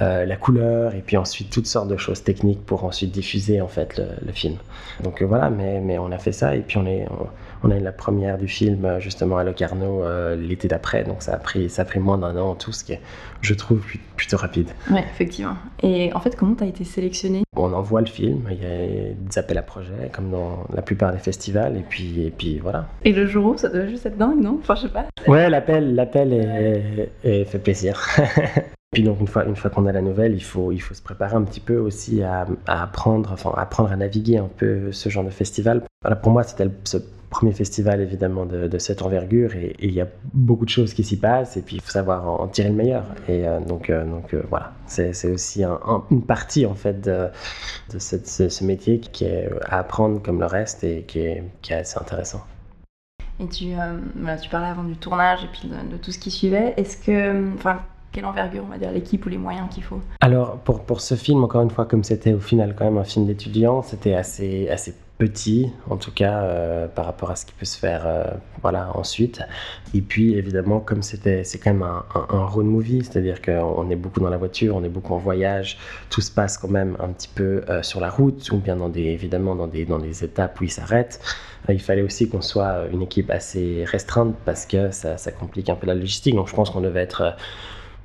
Euh, 0.01 0.25
la 0.25 0.37
couleur, 0.37 0.95
et 0.95 1.01
puis 1.01 1.17
ensuite 1.17 1.51
toutes 1.51 1.67
sortes 1.67 1.89
de 1.89 1.97
choses 1.97 2.23
techniques 2.23 2.65
pour 2.65 2.85
ensuite 2.85 3.11
diffuser 3.11 3.61
en 3.61 3.69
fait 3.69 3.99
le, 3.99 4.33
film. 4.33 4.57
Donc 5.03 5.23
euh, 5.23 5.27
voilà, 5.27 5.51
mais, 5.51 5.81
mais 5.81 5.99
on 5.99 6.11
a 6.11 6.19
fait 6.19 6.33
ça, 6.33 6.57
et 6.57 6.61
puis 6.61 6.79
on, 6.79 6.87
est, 6.87 7.07
a 7.71 7.77
eu 7.77 7.81
la 7.81 7.93
première 7.93 8.39
du 8.39 8.49
film 8.49 8.99
justement 8.99 9.39
à 9.39 9.45
Locarno 9.45 10.03
l'été 10.37 10.69
d'après, 10.69 11.05
donc 11.05 11.23
ça 11.23 11.35
a 11.35 11.39
pris, 11.39 11.69
ça 11.69 11.83
a 11.83 11.85
pris 11.85 12.01
moins 12.01 12.19
d'un 12.19 12.37
an 12.37 12.51
en 12.51 12.55
tout, 12.55 12.73
ce 12.73 12.85
qui 12.85 12.93
est, 12.93 13.01
je 13.41 13.55
trouve, 13.55 13.83
plutôt 14.17 14.37
rapide. 14.37 14.69
Oui, 14.91 15.01
effectivement. 15.13 15.57
Et 15.83 16.13
en 16.15 16.21
fait, 16.21 16.37
comment 16.37 16.55
tu 16.55 16.65
as 16.65 16.67
été 16.67 16.85
sélectionné 16.85 17.43
On 17.57 17.73
envoie 17.73 18.01
le 18.01 18.07
film, 18.07 18.49
il 18.51 18.63
y 18.63 18.67
a 18.67 19.15
des 19.15 19.39
appels 19.39 19.59
à 19.59 19.63
projets, 19.63 20.11
comme 20.13 20.31
dans 20.31 20.65
la 20.75 20.83
plupart 20.83 21.13
des 21.13 21.19
festivals, 21.19 21.77
et 21.77 21.85
puis, 21.89 22.27
et 22.27 22.31
puis 22.31 22.59
voilà. 22.59 22.87
Et 23.05 23.13
le 23.13 23.27
jour 23.27 23.47
où, 23.47 23.59
ça 23.59 23.69
doit 23.69 23.87
juste 23.87 24.07
être 24.07 24.17
dingue, 24.17 24.41
non? 24.41 24.59
Enfin, 24.61 24.75
je 24.75 24.83
sais 24.83 24.89
pas. 24.89 25.07
Ouais, 25.27 25.49
l'appel, 25.51 25.95
l'appel 25.95 26.33
est, 26.33 27.45
fait 27.45 27.59
plaisir. 27.59 28.01
Puis 28.93 29.03
donc 29.03 29.19
une 29.19 29.27
fois, 29.27 29.45
une 29.45 29.57
fois 29.57 29.71
qu'on 29.71 29.87
a 29.87 29.93
la 29.93 30.03
nouvelle, 30.03 30.35
il 30.35 30.43
faut, 30.45 30.71
il 30.71 30.79
faut 30.79 30.95
se 30.95 31.03
préparer 31.03 31.35
un 31.35 31.43
petit 31.43 31.59
peu 31.59 31.79
aussi 31.79 32.23
à, 32.23 32.47
apprendre, 32.69 33.31
enfin 33.33 33.53
apprendre 33.57 33.91
à 33.91 33.97
naviguer 33.97 34.39
un 34.39 34.49
peu 34.57 34.93
ce 34.93 35.09
genre 35.09 35.25
de 35.25 35.31
festival. 35.31 35.83
Voilà, 36.03 36.15
pour 36.15 36.31
moi, 36.31 36.45
c'était 36.45 36.69
ce 36.85 36.99
premier 37.35 37.53
festival 37.53 38.01
évidemment 38.01 38.47
de, 38.47 38.79
cette 38.79 39.03
envergure 39.03 39.57
et 39.57 39.75
il 39.81 39.93
y 39.93 40.01
a 40.01 40.07
beaucoup 40.33 40.65
de 40.65 40.71
choses 40.71 40.95
qui 40.95 41.03
s'y 41.03 41.19
passent 41.19 41.57
et 41.57 41.63
puis 41.63 41.77
il 41.77 41.83
faut 41.83 41.91
savoir 41.91 42.29
en, 42.29 42.47
tirer 42.47 42.69
le 42.69 42.77
meilleur. 42.77 43.05
Et 43.29 43.47
euh, 43.47 43.59
donc, 43.59 43.91
euh, 43.91 44.05
donc 44.05 44.35
euh, 44.35 44.43
voilà, 44.49 44.73
c'est 44.87 45.31
aussi 45.31 45.65
une 45.65 46.23
partie 46.23 46.65
en 46.65 46.75
fait 46.75 47.01
de, 47.01 47.29
de 47.93 47.99
ce, 47.99 48.65
métier 48.65 49.01
qui 49.01 49.25
est 49.25 49.51
à 49.69 49.81
apprendre 49.81 50.23
comme 50.23 50.39
le 50.39 50.47
reste 50.47 50.85
et 50.85 51.03
qui 51.03 51.19
est, 51.21 51.43
qui 51.61 51.73
est 51.73 51.77
assez 51.77 51.99
intéressant. 51.99 52.45
Et 53.41 53.49
tu, 53.49 53.73
voilà, 54.17 54.39
tu 54.39 54.49
parlais 54.49 54.69
avant 54.69 54.85
du 54.85 54.95
tournage 54.95 55.43
et 55.43 55.49
puis 55.49 55.69
de, 55.69 55.97
tout 55.97 56.13
ce 56.13 56.21
qui 56.21 56.31
suivait. 56.31 56.75
Est-ce 56.77 56.97
que, 56.97 57.53
enfin, 57.57 57.81
quelle 58.13 58.27
envergure, 58.27 58.63
on 58.65 58.71
va 58.71 58.79
dire, 58.79 58.93
l'équipe 58.93 59.27
ou 59.27 59.29
les 59.29 59.39
moyens 59.39 59.69
qu'il 59.71 59.83
faut? 59.83 60.01
Alors, 60.21 60.59
pour, 60.59 60.85
pour 60.85 61.01
ce 61.01 61.17
film, 61.17 61.43
encore 61.43 61.63
une 61.63 61.71
fois, 61.71 61.85
comme 61.85 62.05
c'était 62.05 62.33
au 62.33 62.39
final 62.39 62.77
quand 62.77 62.85
même 62.85 62.99
un 62.99 63.05
film 63.05 63.27
d'étudiant, 63.27 63.83
c'était 63.83 64.15
assez, 64.15 64.69
assez 64.69 64.95
petit, 65.19 65.71
en 65.89 65.97
tout 65.97 66.11
cas 66.11 66.43
euh, 66.43 66.89
par 66.89 67.07
rapport 67.07 67.31
à 67.31 67.37
ce 67.37 67.47
qui 67.47 67.53
peut 67.53 67.65
se 67.65 67.79
faire 67.79 68.07
euh, 68.07 68.25
voilà, 68.63 68.91
ensuite. 68.97 69.41
Et 69.95 70.01
puis 70.01 70.35
évidemment, 70.35 70.81
comme 70.81 71.03
c'était, 71.03 71.45
c'est 71.45 71.59
quand 71.59 71.73
même 71.73 71.83
un, 71.83 72.45
road 72.47 72.67
movie, 72.67 73.05
c'est-à-dire 73.05 73.41
qu'on 73.41 73.89
est 73.91 73.97
beaucoup 73.97 74.21
dans 74.21 74.31
la 74.31 74.37
voiture, 74.37 74.75
on 74.77 74.83
est 74.83 74.89
beaucoup 74.89 75.15
en 75.15 75.19
voyage, 75.19 75.79
tout 76.11 76.21
se 76.21 76.31
passe 76.31 76.59
quand 76.59 76.69
même 76.69 76.97
un 77.01 77.09
petit 77.09 77.29
peu 77.33 77.63
euh, 77.69 77.83
sur 77.83 78.01
la 78.01 78.11
route, 78.11 78.51
ou 78.51 78.59
bien 78.59 78.77
dans 78.77 78.89
des, 78.89 79.03
évidemment 79.03 79.55
dans 79.55 79.69
des, 79.69 79.85
dans 79.85 79.99
des 79.99 80.25
étapes 80.25 80.61
où 80.61 80.65
il 80.65 80.71
s'arrête. 80.71 81.21
il 81.69 81.81
fallait 81.81 82.03
aussi 82.03 82.29
qu'on 82.29 82.43
soit 82.43 82.87
une 82.93 83.03
équipe 83.03 83.31
assez 83.31 83.85
restreinte 83.87 84.35
parce 84.45 84.67
que 84.67 84.91
ça, 84.91 85.17
complique 85.33 85.69
un 85.69 85.77
peu 85.77 85.87
la 85.87 85.95
logistique. 85.95 86.35
Donc 86.35 86.49
je 86.49 86.55
pense 86.55 86.71
qu'on 86.71 86.81
devait 86.81 87.03
être, 87.03 87.37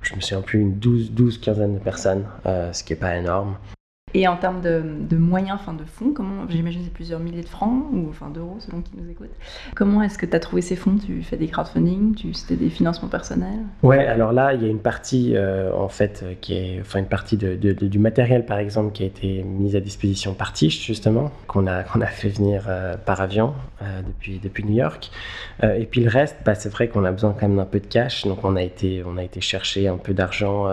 je 0.02 0.16
me 0.16 0.22
souviens 0.22 0.42
plus, 0.42 0.60
une 0.60 0.78
12, 0.78 1.12
12 1.12 1.40
quinzaine 1.40 1.74
de 1.76 1.80
personnes, 1.80 2.26
ce 2.46 2.84
qui 2.84 2.94
n'est 2.94 3.00
pas 3.00 3.16
énorme. 3.18 3.56
Et 4.14 4.28
en 4.28 4.36
termes 4.38 4.62
de, 4.62 5.18
moyens, 5.18 5.58
enfin 5.62 5.74
de 5.74 5.84
fonds, 5.84 6.14
comment 6.14 6.48
j'imagine 6.50 6.82
c'est 6.84 6.94
plusieurs 6.94 7.20
milliers 7.20 7.44
de 7.44 7.50
francs 7.50 7.86
ou 7.92 8.08
enfin 8.10 8.30
d'euros 8.30 8.58
selon 8.60 8.82
qui 8.82 8.92
nous 8.98 9.10
écoute. 9.10 9.30
Comment 9.76 10.02
est-ce 10.02 10.18
que 10.18 10.26
tu 10.26 10.36
as 10.36 10.40
trouvé 10.40 10.62
ces 10.62 10.76
fonds? 10.76 10.96
Tu 10.98 11.22
fais 11.22 11.38
des 11.38 11.48
crowdfunding 11.48 12.16
Tu 12.16 12.34
c'était 12.34 12.56
des 12.56 12.70
financements 12.70 13.08
personnels? 13.08 13.66
Ouais, 13.84 14.08
alors 14.08 14.32
là 14.32 14.54
il 14.54 14.64
y 14.64 14.66
a 14.66 14.68
une 14.68 14.80
partie 14.80 15.36
euh, 15.36 15.72
en 15.76 15.90
fait 15.90 16.26
qui 16.42 16.56
est 16.56 16.80
enfin 16.82 17.00
une 17.00 17.06
partie 17.06 17.38
du 17.38 18.00
matériel 18.00 18.46
par 18.46 18.58
exemple 18.58 18.94
qui 18.94 19.04
a 19.04 19.06
été 19.06 19.44
mise 19.44 19.76
à 19.76 19.80
disposition 19.80 20.34
par 20.34 20.54
Tish 20.54 20.86
justement 20.86 21.32
qu'on 21.48 21.68
a 21.68 21.84
qu'on 21.84 22.02
a 22.02 22.08
fait 22.08 22.30
venir 22.30 22.66
euh, 22.68 22.96
par 22.98 23.22
avion 23.22 23.54
euh, 23.82 24.02
depuis 24.02 24.40
depuis 24.40 24.64
New 24.64 24.76
York. 24.76 25.12
et 25.62 25.86
puis 25.86 26.02
le 26.02 26.10
reste, 26.10 26.38
bah, 26.46 26.56
c'est 26.56 26.70
vrai 26.70 26.88
qu'on 26.88 27.04
a 27.04 27.12
besoin 27.12 27.34
quand 27.34 27.48
même 27.48 27.58
d'un 27.58 27.66
peu 27.66 27.80
de 27.80 27.86
cash, 27.86 28.26
donc 28.26 28.44
on 28.44 28.56
a 28.56 28.64
été 28.64 29.04
on 29.06 29.18
a 29.18 29.24
été 29.24 29.42
chercher 29.42 29.88
un 29.88 29.98
peu 29.98 30.14
d'argent 30.14 30.66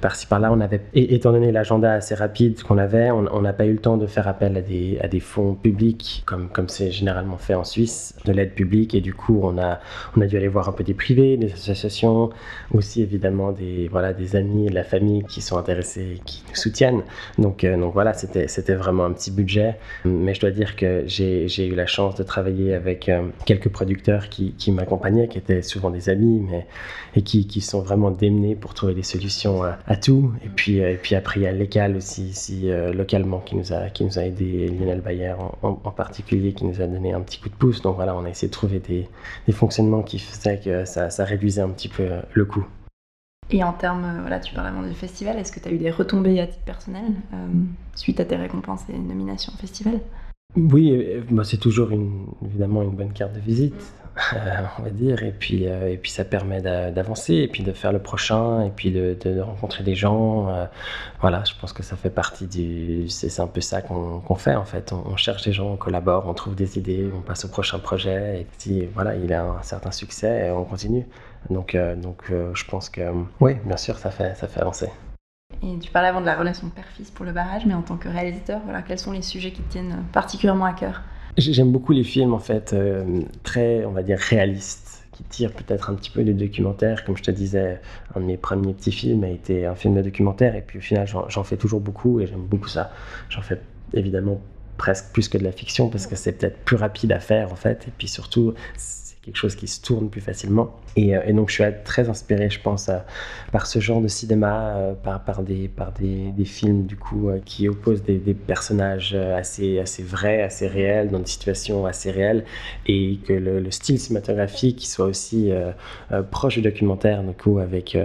par-ci 0.00 0.26
par-là. 0.26 0.52
On 0.52 0.60
avait 0.60 0.82
étant 0.94 1.32
donné 1.32 1.52
l'agenda 1.52 1.92
assez 1.92 2.14
rapide 2.14 2.62
avait, 2.78 3.10
on 3.10 3.40
n'a 3.40 3.52
pas 3.52 3.66
eu 3.66 3.72
le 3.72 3.78
temps 3.78 3.96
de 3.96 4.06
faire 4.06 4.28
appel 4.28 4.56
à 4.56 5.08
des, 5.08 5.20
fonds 5.20 5.54
publics, 5.54 6.24
comme 6.26 6.68
c'est 6.68 6.90
généralement 6.90 7.38
fait 7.38 7.54
en 7.54 7.64
Suisse, 7.64 8.14
de 8.24 8.32
l'aide 8.32 8.54
publique. 8.54 8.94
Et 8.94 9.00
du 9.00 9.14
coup, 9.14 9.40
on 9.42 9.58
a, 9.58 9.80
dû 10.16 10.36
aller 10.36 10.48
voir 10.48 10.68
un 10.68 10.72
peu 10.72 10.84
des 10.84 10.94
privés, 10.94 11.36
des 11.36 11.52
associations, 11.52 12.30
aussi 12.72 13.02
évidemment 13.02 13.52
des, 13.52 13.88
amis 14.34 14.66
et 14.66 14.70
de 14.70 14.74
la 14.74 14.84
famille 14.84 15.24
qui 15.24 15.40
sont 15.40 15.56
intéressés, 15.56 16.20
qui 16.24 16.42
nous 16.48 16.56
soutiennent. 16.56 17.02
Donc, 17.38 17.64
euh, 17.64 17.76
voilà, 17.92 18.12
c'était 18.12 18.74
vraiment 18.74 19.04
un 19.04 19.12
petit 19.12 19.30
budget. 19.30 19.76
Mais 20.04 20.34
je 20.34 20.40
dois 20.40 20.50
dire 20.50 20.76
que 20.76 21.04
j'ai 21.06 21.66
eu 21.66 21.74
la 21.74 21.86
chance 21.86 22.16
de 22.16 22.22
travailler 22.22 22.74
avec 22.74 23.08
euh, 23.08 23.28
quelques 23.44 23.68
producteurs 23.68 24.28
qui, 24.28 24.72
m'accompagnaient, 24.72 25.28
qui 25.28 25.38
étaient 25.38 25.62
souvent 25.62 25.90
des 25.90 26.08
amis, 26.08 26.44
mais 26.48 26.66
et 27.14 27.22
qui, 27.22 27.60
sont 27.60 27.80
vraiment 27.80 28.10
démenés 28.10 28.54
pour 28.54 28.74
trouver 28.74 28.94
des 28.94 29.02
solutions 29.02 29.62
à, 29.62 29.96
tout. 29.96 30.32
Et 30.44 30.48
puis, 30.48 30.82
euh, 30.82 30.92
et 30.92 30.96
puis 30.96 31.14
après, 31.14 31.40
il 31.40 31.44
y 31.44 31.46
a 31.46 31.52
l'écal 31.52 31.96
aussi 31.96 32.65
euh, 32.70 32.92
localement 32.92 33.40
qui 33.40 33.56
nous 33.56 33.72
a, 33.72 33.88
qui 33.90 34.04
nous 34.04 34.18
a 34.18 34.22
aidé, 34.22 34.68
Lionel 34.68 35.00
Bayer 35.00 35.34
en, 35.62 35.74
particulier, 35.90 36.52
qui 36.52 36.64
nous 36.64 36.80
a 36.80 36.86
donné 36.86 37.12
un 37.12 37.20
petit 37.20 37.40
coup 37.40 37.48
de 37.48 37.54
pouce. 37.54 37.82
Donc 37.82 37.96
voilà, 37.96 38.14
on 38.16 38.24
a 38.24 38.30
essayé 38.30 38.48
de 38.48 38.52
trouver 38.52 38.78
des, 38.78 39.08
des 39.46 39.52
fonctionnements 39.52 40.02
qui 40.02 40.18
faisaient 40.18 40.60
que 40.60 40.84
ça, 40.84 41.10
ça, 41.10 41.24
réduisait 41.24 41.62
un 41.62 41.70
petit 41.70 41.88
peu 41.88 42.02
euh, 42.02 42.20
le 42.32 42.44
coût. 42.44 42.66
Et 43.50 43.62
en 43.62 43.72
termes, 43.72 44.18
voilà, 44.20 44.40
tu 44.40 44.54
parlais 44.54 44.70
avant 44.70 44.82
du 44.82 44.94
festival, 44.94 45.38
est-ce 45.38 45.52
que 45.52 45.60
tu 45.60 45.68
as 45.68 45.72
eu 45.72 45.78
des 45.78 45.90
retombées 45.90 46.40
à 46.40 46.48
titre 46.48 46.64
personnel 46.64 47.04
suite 47.94 48.18
à 48.18 48.24
tes 48.24 48.34
récompenses 48.34 48.82
et 48.88 48.98
nominations 48.98 49.52
au 49.54 49.56
festival? 49.56 50.00
Oui, 50.56 51.00
bah, 51.30 51.44
c'est 51.44 51.58
toujours 51.58 51.90
une, 51.92 52.26
évidemment 52.44 52.82
une 52.82 52.90
bonne 52.90 53.12
carte 53.12 53.34
de 53.34 53.38
visite. 53.38 53.92
Euh, 54.32 54.62
on 54.78 54.82
va 54.82 54.90
dire, 54.90 55.22
et 55.22 55.32
puis, 55.32 55.68
euh, 55.68 55.90
et 55.90 55.96
puis 55.98 56.10
ça 56.10 56.24
permet 56.24 56.62
d'avancer, 56.62 57.34
et 57.34 57.48
puis 57.48 57.62
de 57.62 57.72
faire 57.72 57.92
le 57.92 57.98
prochain, 57.98 58.62
et 58.62 58.70
puis 58.70 58.90
de, 58.90 59.40
rencontrer 59.40 59.84
des 59.84 59.94
gens. 59.94 60.48
Euh, 60.48 60.66
voilà, 61.20 61.44
je 61.44 61.52
pense 61.60 61.72
que 61.72 61.82
ça 61.82 61.96
fait 61.96 62.10
partie 62.10 62.46
du. 62.46 63.08
C'est 63.08 63.40
un 63.40 63.46
peu 63.46 63.60
ça 63.60 63.82
qu'on 63.82 64.34
fait 64.36 64.54
en 64.54 64.64
fait. 64.64 64.92
On, 64.92 65.16
cherche 65.16 65.42
des 65.44 65.52
gens, 65.52 65.68
on 65.72 65.76
collabore, 65.76 66.26
on 66.26 66.34
trouve 66.34 66.54
des 66.54 66.78
idées, 66.78 67.10
on 67.14 67.20
passe 67.20 67.44
au 67.44 67.48
prochain 67.48 67.78
projet, 67.78 68.40
et 68.40 68.46
si 68.58 68.86
voilà, 68.86 69.14
il 69.16 69.32
a 69.32 69.44
un 69.44 69.62
certain 69.62 69.90
succès, 69.90 70.50
on 70.50 70.64
continue. 70.64 71.06
Donc, 71.50 71.76
donc 71.96 72.24
je 72.30 72.64
pense 72.64 72.88
que 72.88 73.02
oui, 73.40 73.54
bien 73.64 73.76
sûr, 73.76 73.98
ça 73.98 74.10
fait, 74.10 74.34
ça 74.34 74.48
fait 74.48 74.60
avancer. 74.60 74.88
Et 75.62 75.78
tu 75.78 75.90
parlais 75.90 76.08
avant 76.08 76.20
de 76.20 76.26
la 76.26 76.36
relation 76.36 76.68
père-fils 76.68 77.10
pour 77.10 77.24
le 77.24 77.32
barrage, 77.32 77.66
mais 77.66 77.74
en 77.74 77.82
tant 77.82 77.96
que 77.96 78.08
réalisateur, 78.08 78.60
voilà, 78.64 78.82
quels 78.82 78.98
sont 78.98 79.12
les 79.12 79.22
sujets 79.22 79.52
qui 79.52 79.62
tiennent 79.62 80.04
particulièrement 80.12 80.64
à 80.64 80.72
cœur? 80.72 81.02
J'aime 81.38 81.70
beaucoup 81.70 81.92
les 81.92 82.04
films, 82.04 82.32
en 82.32 82.38
fait, 82.38 82.72
euh, 82.72 83.20
très, 83.42 83.84
on 83.84 83.92
va 83.92 84.02
dire, 84.02 84.18
réalistes, 84.18 85.06
qui 85.12 85.22
tirent 85.24 85.52
peut-être 85.52 85.90
un 85.90 85.94
petit 85.94 86.10
peu 86.10 86.24
du 86.24 86.32
documentaire. 86.32 87.04
Comme 87.04 87.16
je 87.16 87.22
te 87.22 87.30
disais, 87.30 87.80
un 88.14 88.20
de 88.20 88.24
mes 88.24 88.38
premiers 88.38 88.72
petits 88.72 88.92
films 88.92 89.22
a 89.24 89.28
été 89.28 89.66
un 89.66 89.74
film 89.74 89.94
de 89.94 90.02
documentaire, 90.02 90.56
et 90.56 90.62
puis 90.62 90.78
au 90.78 90.82
final, 90.82 91.06
j'en 91.06 91.44
fais 91.44 91.58
toujours 91.58 91.80
beaucoup, 91.80 92.20
et 92.20 92.26
j'aime 92.26 92.46
beaucoup 92.46 92.68
ça. 92.68 92.90
J'en 93.28 93.42
fais 93.42 93.60
évidemment 93.92 94.40
presque 94.78 95.12
plus 95.12 95.28
que 95.28 95.36
de 95.36 95.44
la 95.44 95.52
fiction, 95.52 95.90
parce 95.90 96.06
que 96.06 96.16
c'est 96.16 96.32
peut-être 96.32 96.58
plus 96.64 96.76
rapide 96.76 97.12
à 97.12 97.20
faire, 97.20 97.52
en 97.52 97.56
fait, 97.56 97.86
et 97.86 97.92
puis 97.96 98.08
surtout, 98.08 98.54
quelque 99.26 99.36
chose 99.36 99.56
qui 99.56 99.66
se 99.66 99.82
tourne 99.82 100.08
plus 100.08 100.20
facilement. 100.20 100.70
Euh, 100.98 101.20
et, 101.26 101.32
donc 101.32 101.50
je 101.50 101.54
suis 101.54 101.64
très 101.84 102.08
inspiré, 102.08 102.48
je 102.48 102.60
pense, 102.60 102.90
par 103.50 103.66
ce 103.66 103.80
genre 103.80 104.00
de 104.00 104.06
cinéma, 104.06 104.76
euh, 104.76 104.94
par, 104.94 105.42
des, 105.42 105.68
films 106.44 106.86
du 106.86 106.96
coup 106.96 107.28
euh, 107.28 107.40
qui 107.44 107.68
opposent 107.68 108.04
des, 108.04 108.18
personnages 108.34 109.14
assez, 109.14 109.82
vrais, 110.00 110.42
assez 110.42 110.68
réels, 110.68 111.10
dans 111.10 111.18
des 111.18 111.26
situations 111.26 111.86
assez 111.86 112.12
réelles, 112.12 112.44
et 112.86 113.18
que 113.26 113.32
le, 113.32 113.70
style 113.72 113.98
cinématographique 113.98 114.86
soit 114.86 115.06
aussi 115.06 115.50
proche 116.30 116.54
du 116.54 116.62
documentaire, 116.62 117.22
du 117.24 117.32
coup 117.32 117.58
avec, 117.58 117.98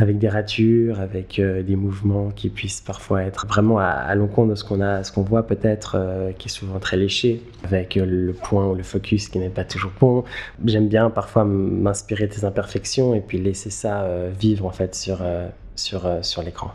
des 0.00 0.28
ratures, 0.28 1.00
avec 1.00 1.40
des 1.40 1.76
mouvements 1.76 2.30
qui 2.30 2.50
puissent 2.50 2.80
parfois 2.80 3.24
être 3.24 3.46
vraiment 3.48 3.78
à, 3.80 4.14
l'encontre 4.14 4.50
de 4.50 4.54
ce 4.54 4.64
qu'on 4.64 4.80
a, 4.80 5.02
ce 5.02 5.10
qu'on 5.10 5.22
voit 5.22 5.46
peut-être, 5.46 5.98
qui 6.38 6.46
est 6.46 6.50
souvent 6.50 6.78
très 6.78 6.96
léché, 6.96 7.42
avec 7.64 7.96
le 7.96 8.32
point 8.32 8.68
ou 8.68 8.74
le 8.74 8.84
focus 8.84 9.28
qui 9.28 9.38
n'est 9.38 9.50
pas 9.50 9.64
toujours 9.64 9.92
bon. 10.00 10.24
J'aime 10.68 10.88
bien 10.88 11.08
parfois 11.08 11.44
m'inspirer 11.44 12.26
de 12.26 12.44
imperfections 12.44 13.14
et 13.14 13.20
puis 13.20 13.38
laisser 13.38 13.70
ça 13.70 14.02
euh, 14.02 14.30
vivre 14.38 14.66
en 14.66 14.70
fait 14.70 14.94
sur, 14.94 15.18
euh, 15.22 15.48
sur, 15.76 16.06
sur 16.22 16.42
l'écran. 16.42 16.72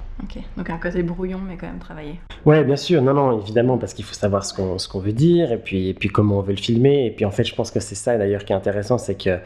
Donc 0.57 0.69
un 0.69 0.77
côté 0.77 1.03
brouillon, 1.03 1.39
mais 1.39 1.57
quand 1.57 1.67
même 1.67 1.79
travaillé. 1.79 2.19
Ouais, 2.45 2.63
bien 2.63 2.75
sûr, 2.75 3.01
non, 3.01 3.13
non, 3.13 3.39
évidemment, 3.39 3.77
parce 3.77 3.93
qu'il 3.93 4.05
faut 4.05 4.13
savoir 4.13 4.45
ce 4.45 4.53
qu'on, 4.53 4.77
qu'on 4.91 4.99
veut 4.99 5.13
dire, 5.13 5.51
et 5.51 5.57
puis, 5.57 5.89
et 5.89 5.93
puis 5.93 6.09
comment 6.09 6.39
on 6.39 6.41
veut 6.41 6.53
le 6.53 6.57
filmer. 6.57 7.05
Et 7.05 7.11
puis 7.11 7.25
en 7.25 7.31
fait, 7.31 7.43
je 7.43 7.55
pense 7.55 7.71
que 7.71 7.79
c'est 7.79 7.95
ça 7.95 8.17
d'ailleurs 8.17 8.45
qui 8.45 8.53
est 8.53 8.55
intéressant, 8.55 8.97
c'est 8.97 9.15
que, 9.15 9.39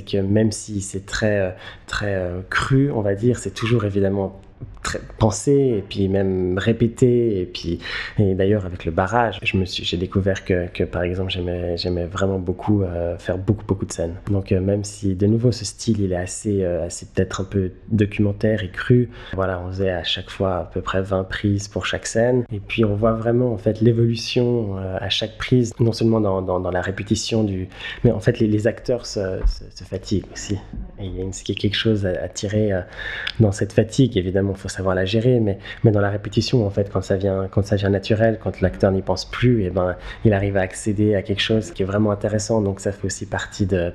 que 0.00 0.18
même 0.18 0.52
si 0.52 0.80
c'est 0.80 1.06
très, 1.06 1.56
très 1.86 2.30
cru, 2.50 2.90
on 2.92 3.00
va 3.00 3.14
dire, 3.14 3.38
c'est 3.38 3.54
toujours 3.54 3.84
évidemment 3.84 4.40
pensé 5.18 5.52
et 5.52 5.84
puis 5.86 6.08
même 6.08 6.58
répété 6.58 7.40
et 7.40 7.46
puis 7.46 7.80
et 8.18 8.34
d'ailleurs 8.34 8.66
avec 8.66 8.84
le 8.84 8.92
barrage 8.92 9.38
je 9.42 9.56
me 9.56 9.64
suis 9.64 9.84
j'ai 9.84 9.96
découvert 9.96 10.44
que, 10.44 10.68
que, 10.68 10.84
par 10.84 11.02
exemple 11.02 11.30
j'aimais 11.30 11.76
j'aimais 11.76 12.06
vraiment 12.06 12.38
beaucoup 12.38 12.82
euh, 12.82 13.18
faire 13.18 13.36
beaucoup 13.36 13.64
beaucoup 13.66 13.84
de 13.84 13.92
scènes 13.92 14.14
donc 14.30 14.52
euh, 14.52 14.60
même 14.60 14.84
si 14.84 15.16
de 15.16 15.26
nouveau 15.26 15.50
ce 15.50 15.64
style 15.64 16.00
il 16.00 16.12
est 16.12 16.16
assez 16.16 16.62
euh, 16.62 16.86
assez 16.86 17.06
peut-être 17.06 17.40
un 17.40 17.44
peu 17.44 17.72
documentaire 17.90 18.62
et 18.62 18.70
cru 18.70 19.10
voilà 19.34 19.60
on 19.60 19.68
faisait 19.68 19.90
à 19.90 20.04
chaque 20.16 20.30
fois 20.30 20.56
à 20.56 20.64
peu 20.64 20.80
près 20.80 21.02
20 21.02 21.24
prises 21.24 21.68
pour 21.68 21.86
chaque 21.86 22.06
scène 22.06 22.44
et 22.52 22.60
puis 22.60 22.84
on 22.84 22.94
voit 22.94 23.12
vraiment 23.12 23.52
en 23.52 23.58
fait 23.58 23.80
l'évolution 23.80 24.76
à 24.76 25.08
chaque 25.08 25.36
prise 25.38 25.72
non 25.80 25.92
seulement 25.92 26.20
dans, 26.20 26.70
la 26.70 26.80
répétition 26.80 27.44
du 27.44 27.68
mais 28.04 28.10
en 28.10 28.20
fait 28.20 28.38
les, 28.40 28.66
acteurs 28.66 29.06
se, 29.06 29.40
fatiguent 29.88 30.26
aussi 30.32 30.54
et 30.98 31.06
il 31.06 31.16
y 31.16 31.22
a 31.22 31.54
quelque 31.54 31.76
chose 31.76 32.06
à, 32.06 32.28
tirer 32.28 32.70
dans 33.40 33.52
cette 33.52 33.72
fatigue 33.72 34.16
évidemment 34.16 34.52
il 34.56 34.58
faut 34.58 34.68
savoir 34.68 34.94
la 34.94 35.04
gérer, 35.04 35.40
mais, 35.40 35.58
dans 35.84 36.00
la 36.00 36.10
répétition, 36.10 36.66
en 36.66 36.70
fait, 36.70 36.90
quand 36.92 37.02
ça 37.02 37.16
vient, 37.16 37.48
quand 37.50 37.64
ça 37.64 37.76
vient 37.76 37.90
naturel, 37.90 38.38
quand 38.42 38.60
l'acteur 38.60 38.90
n'y 38.90 39.02
pense 39.02 39.24
plus, 39.24 39.62
et 39.62 39.66
eh 39.66 39.70
ben, 39.70 39.96
il 40.24 40.32
arrive 40.32 40.56
à 40.56 40.62
accéder 40.62 41.14
à 41.14 41.22
quelque 41.22 41.40
chose 41.40 41.70
qui 41.70 41.82
est 41.82 41.86
vraiment 41.86 42.10
intéressant. 42.10 42.60
Donc 42.60 42.80
ça 42.80 42.92
fait 42.92 43.06
aussi 43.06 43.26
partie 43.26 43.66
de, 43.66 43.92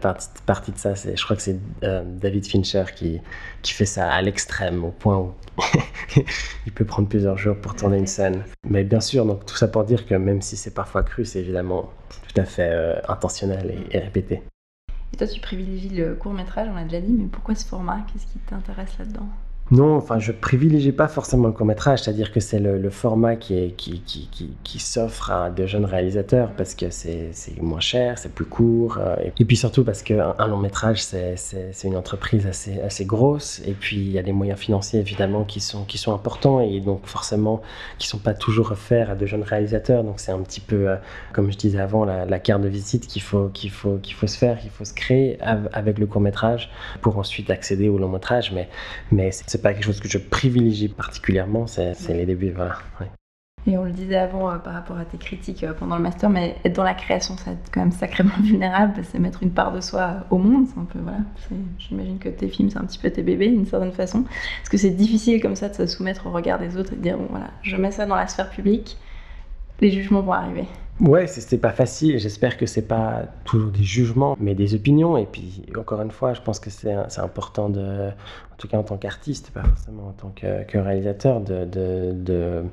ça. 0.75 0.93
Je 0.93 1.23
crois 1.23 1.35
que 1.35 1.41
c'est 1.41 1.59
euh, 1.83 2.03
David 2.05 2.45
Fincher 2.45 2.85
qui 2.95 3.21
fait 3.63 3.85
ça 3.85 4.09
à 4.09 4.21
l'extrême, 4.21 4.83
au 4.85 4.91
point 4.91 5.17
où 5.17 5.33
il 6.65 6.71
peut 6.71 6.85
prendre 6.85 7.07
plusieurs 7.07 7.37
jours 7.37 7.55
pour 7.55 7.75
tourner 7.75 7.97
une 7.97 8.07
scène. 8.07 8.43
Mais 8.67 8.83
bien 8.83 9.01
sûr, 9.01 9.25
donc 9.25 9.45
tout 9.45 9.55
ça 9.55 9.67
pour 9.67 9.83
dire 9.83 10.05
que 10.05 10.15
même 10.15 10.41
si 10.41 10.57
c'est 10.57 10.73
parfois 10.73 11.03
cru, 11.03 11.25
c'est 11.25 11.39
évidemment 11.39 11.91
tout 12.09 12.39
à 12.39 12.45
fait 12.45 12.69
euh, 12.71 12.99
intentionnel 13.07 13.73
et, 13.91 13.97
et 13.97 13.99
répété. 13.99 14.41
Et 15.13 15.17
toi, 15.17 15.27
tu 15.27 15.39
privilégies 15.41 15.89
le 15.89 16.15
court 16.15 16.33
métrage, 16.33 16.69
on 16.71 16.75
l'a 16.75 16.83
déjà 16.83 17.01
dit, 17.01 17.11
mais 17.11 17.27
pourquoi 17.27 17.55
ce 17.55 17.65
format? 17.65 18.05
Qu'est-ce 18.11 18.25
qui 18.27 18.39
t'intéresse 18.39 18.97
là-dedans? 18.97 19.27
Non, 19.71 19.95
enfin, 19.95 20.19
je 20.19 20.33
privilégie 20.33 20.91
pas 20.91 21.07
forcément 21.07 21.47
le 21.47 21.53
court-métrage, 21.53 22.01
c'est-à-dire 22.01 22.33
que 22.33 22.41
c'est 22.41 22.59
le, 22.59 22.89
format 22.89 23.37
qui, 23.37 23.73
qui, 23.77 24.01
qui, 24.01 24.27
qui, 24.63 24.79
s'offre 24.79 25.31
à 25.31 25.49
de 25.49 25.65
jeunes 25.65 25.85
réalisateurs 25.85 26.51
parce 26.57 26.75
que 26.75 26.89
c'est 26.89 27.31
moins 27.61 27.79
cher, 27.79 28.17
c'est 28.17 28.33
plus 28.33 28.43
court, 28.43 28.97
euh, 28.99 29.15
et, 29.39 29.45
puis 29.45 29.55
surtout 29.55 29.85
parce 29.85 30.03
qu'un 30.03 30.35
un 30.37 30.47
long-métrage, 30.47 31.01
c'est 31.01 31.37
une 31.85 31.95
entreprise 31.95 32.47
assez, 32.47 32.81
assez 32.81 33.05
grosse, 33.05 33.61
et 33.65 33.71
puis 33.71 33.95
il 33.95 34.11
y 34.11 34.19
a 34.19 34.23
des 34.23 34.33
moyens 34.33 34.59
financiers 34.59 34.99
évidemment 34.99 35.45
qui 35.45 35.61
sont, 35.61 35.85
qui 35.85 35.97
sont 35.97 36.13
importants, 36.13 36.59
et 36.59 36.81
donc 36.81 37.05
forcément 37.05 37.61
qui 37.97 38.09
sont 38.09 38.19
pas 38.19 38.33
toujours 38.33 38.73
offerts 38.73 39.11
à 39.11 39.15
de 39.15 39.25
jeunes 39.25 39.43
réalisateurs, 39.43 40.03
donc 40.03 40.19
c'est 40.19 40.33
un 40.33 40.41
petit 40.41 40.59
peu, 40.59 40.89
euh, 40.89 40.95
comme 41.31 41.49
je 41.49 41.57
disais 41.57 41.79
avant, 41.79 42.03
la, 42.03 42.25
la 42.25 42.39
carte 42.39 42.61
de 42.61 42.67
visite 42.67 43.07
qu'il 43.07 43.21
faut, 43.21 43.47
qu'il 43.47 43.71
faut, 43.71 43.99
qu'il 44.03 44.15
faut 44.15 44.27
se 44.27 44.37
faire, 44.37 44.59
qu'il 44.59 44.69
faut 44.69 44.83
se 44.83 44.93
créer 44.93 45.39
avec 45.41 45.97
le 45.97 46.07
court-métrage 46.07 46.69
pour 47.01 47.17
ensuite 47.17 47.49
accéder 47.49 47.87
au 47.87 47.97
long-métrage, 47.97 48.51
mais, 48.51 48.67
mais 49.13 49.31
c'est 49.31 49.60
pas 49.61 49.73
quelque 49.73 49.85
chose 49.85 49.99
que 49.99 50.09
je 50.09 50.17
privilégie 50.17 50.87
particulièrement, 50.89 51.67
c'est 51.67 51.95
les 52.09 52.25
débuts, 52.25 52.51
voilà. 52.51 52.77
Et 53.67 53.77
on 53.77 53.83
le 53.83 53.91
disait 53.91 54.15
avant 54.15 54.49
euh, 54.49 54.57
par 54.57 54.73
rapport 54.73 54.97
à 54.97 55.05
tes 55.05 55.17
critiques 55.17 55.63
euh, 55.63 55.73
pendant 55.73 55.95
le 55.95 56.01
master, 56.01 56.29
mais 56.31 56.55
être 56.65 56.73
dans 56.73 56.83
la 56.83 56.95
création, 56.95 57.35
c'est 57.37 57.57
quand 57.71 57.81
même 57.81 57.91
sacrément 57.91 58.31
vulnérable, 58.41 59.03
c'est 59.03 59.19
mettre 59.19 59.43
une 59.43 59.51
part 59.51 59.71
de 59.71 59.81
soi 59.81 60.25
au 60.31 60.39
monde. 60.39 60.65
Un 60.77 60.85
peu, 60.85 60.97
voilà. 60.99 61.19
J'imagine 61.77 62.17
que 62.17 62.29
tes 62.29 62.47
films, 62.47 62.71
c'est 62.71 62.79
un 62.79 62.85
petit 62.85 62.97
peu 62.97 63.11
tes 63.11 63.21
bébés 63.21 63.49
d'une 63.49 63.67
certaine 63.67 63.91
façon. 63.91 64.21
Est-ce 64.61 64.69
que 64.69 64.77
c'est 64.77 64.89
difficile 64.89 65.41
comme 65.41 65.55
ça 65.55 65.69
de 65.69 65.75
se 65.75 65.85
soumettre 65.85 66.25
au 66.25 66.31
regard 66.31 66.57
des 66.57 66.75
autres 66.75 66.93
et 66.93 66.95
de 66.95 67.01
dire, 67.01 67.17
bon 67.17 67.27
voilà, 67.29 67.51
je 67.61 67.75
mets 67.75 67.91
ça 67.91 68.07
dans 68.07 68.15
la 68.15 68.27
sphère 68.27 68.49
publique, 68.49 68.97
les 69.79 69.91
jugements 69.91 70.21
vont 70.21 70.33
arriver 70.33 70.65
Ouais, 70.99 71.25
c'était 71.25 71.57
pas 71.57 71.71
facile. 71.71 72.19
J'espère 72.19 72.57
que 72.57 72.65
c'est 72.65 72.87
pas 72.87 73.23
toujours 73.45 73.71
des 73.71 73.83
jugements, 73.83 74.37
mais 74.39 74.53
des 74.53 74.75
opinions. 74.75 75.17
Et 75.17 75.25
puis, 75.25 75.63
encore 75.77 76.01
une 76.01 76.11
fois, 76.11 76.33
je 76.33 76.41
pense 76.41 76.59
que 76.59 76.69
c'est 76.69 76.93
important 77.17 77.69
de, 77.69 78.09
en 78.09 78.55
tout 78.57 78.67
cas 78.67 78.77
en 78.77 78.83
tant 78.83 78.97
qu'artiste, 78.97 79.51
pas 79.51 79.63
forcément 79.63 80.09
en 80.09 80.11
tant 80.11 80.29
que, 80.35 80.77
réalisateur, 80.77 81.41
de, 81.41 81.65
de, 81.65 82.63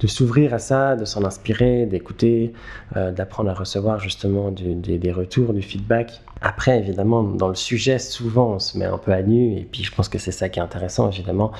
de, 0.00 0.06
s'ouvrir 0.06 0.54
à 0.54 0.60
ça, 0.60 0.94
de 0.94 1.04
s'en 1.04 1.24
inspirer, 1.24 1.86
d'écouter, 1.86 2.52
euh, 2.96 3.10
d'apprendre 3.10 3.50
à 3.50 3.54
recevoir 3.54 3.98
justement 3.98 4.52
des 4.52 5.12
retours, 5.12 5.52
du 5.52 5.62
feedback. 5.62 6.22
Après, 6.42 6.78
évidemment, 6.78 7.24
dans 7.24 7.48
le 7.48 7.56
sujet, 7.56 7.98
souvent, 7.98 8.52
on 8.52 8.58
se 8.60 8.78
met 8.78 8.84
un 8.84 8.98
peu 8.98 9.12
à 9.12 9.22
nu. 9.22 9.56
Et 9.56 9.64
puis, 9.64 9.82
je 9.82 9.92
pense 9.92 10.08
que 10.08 10.18
c'est 10.18 10.30
ça 10.30 10.48
qui 10.48 10.60
est 10.60 10.62
intéressant, 10.62 11.10
évidemment 11.10 11.50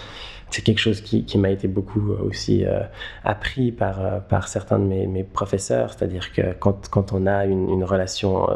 c'est 0.50 0.62
quelque 0.62 0.78
chose 0.78 1.00
qui, 1.00 1.24
qui 1.24 1.38
m'a 1.38 1.50
été 1.50 1.68
beaucoup 1.68 2.12
euh, 2.12 2.28
aussi 2.28 2.64
euh, 2.64 2.80
appris 3.24 3.72
par, 3.72 4.00
euh, 4.00 4.20
par 4.20 4.48
certains 4.48 4.78
de 4.78 4.84
mes, 4.84 5.06
mes 5.06 5.24
professeurs, 5.24 5.92
c'est-à-dire 5.92 6.32
que 6.32 6.52
quand, 6.58 6.88
quand, 6.88 7.12
on 7.12 7.26
a 7.26 7.44
une, 7.44 7.84
relation 7.84 8.48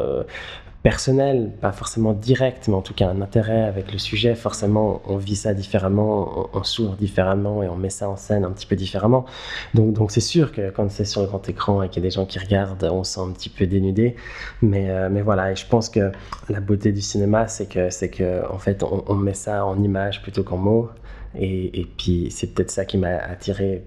personnelle, 0.83 1.51
pas 1.61 1.71
forcément 1.71 2.13
directe, 2.13 2.67
mais 2.67 2.73
en 2.73 2.81
tout 2.81 2.93
cas 2.93 3.07
un 3.07 3.21
intérêt 3.21 3.61
avec 3.61 3.93
le 3.93 3.99
sujet, 3.99 4.35
forcément 4.35 5.01
on 5.05 5.15
vit 5.17 5.35
ça 5.35 5.53
différemment, 5.53 6.49
on, 6.53 6.63
s'ouvre 6.63 6.95
différemment 6.95 7.63
et 7.63 7.69
on 7.69 7.77
met 7.77 7.91
ça 7.91 8.09
en 8.09 8.17
scène 8.17 8.43
un 8.43 8.51
petit 8.51 8.65
peu 8.65 8.75
différemment. 8.75 9.25
Donc 9.73 9.93
donc 9.93 10.11
c'est 10.11 10.19
sûr 10.21 10.51
que 10.51 10.69
quand 10.71 10.89
c'est 10.91 11.05
sur 11.05 11.21
le 11.21 11.27
grand 11.27 11.47
écran 11.47 11.83
et 11.83 11.89
qu'il 11.89 12.03
y 12.03 12.05
a 12.05 12.09
des 12.09 12.13
gens 12.13 12.25
qui 12.25 12.39
regardent, 12.39 12.83
on 12.91 13.03
se 13.03 13.13
sent 13.13 13.21
un 13.21 13.31
petit 13.31 13.49
peu 13.49 13.67
dénudé. 13.67 14.15
Mais, 14.61 15.09
mais 15.09 15.21
voilà, 15.21 15.51
et 15.51 15.55
je 15.55 15.67
pense 15.67 15.87
que 15.89 16.11
la 16.49 16.59
beauté 16.59 16.91
du 16.91 17.01
cinéma, 17.01 17.47
c'est 17.47 17.67
que, 17.67 17.89
c'est 17.89 18.09
que 18.09 18.41
en 18.51 18.57
fait 18.57 18.83
on, 18.83 19.03
on 19.07 19.15
met 19.15 19.35
ça 19.35 19.65
en 19.65 19.81
image 19.81 20.21
plutôt 20.21 20.43
qu'en 20.43 20.57
mots. 20.57 20.89
Et, 21.35 21.87
puis 21.97 22.29
c'est 22.31 22.53
peut-être 22.53 22.71
ça 22.71 22.85
qui 22.85 22.97
m'a 22.97 23.17
attiré 23.17 23.83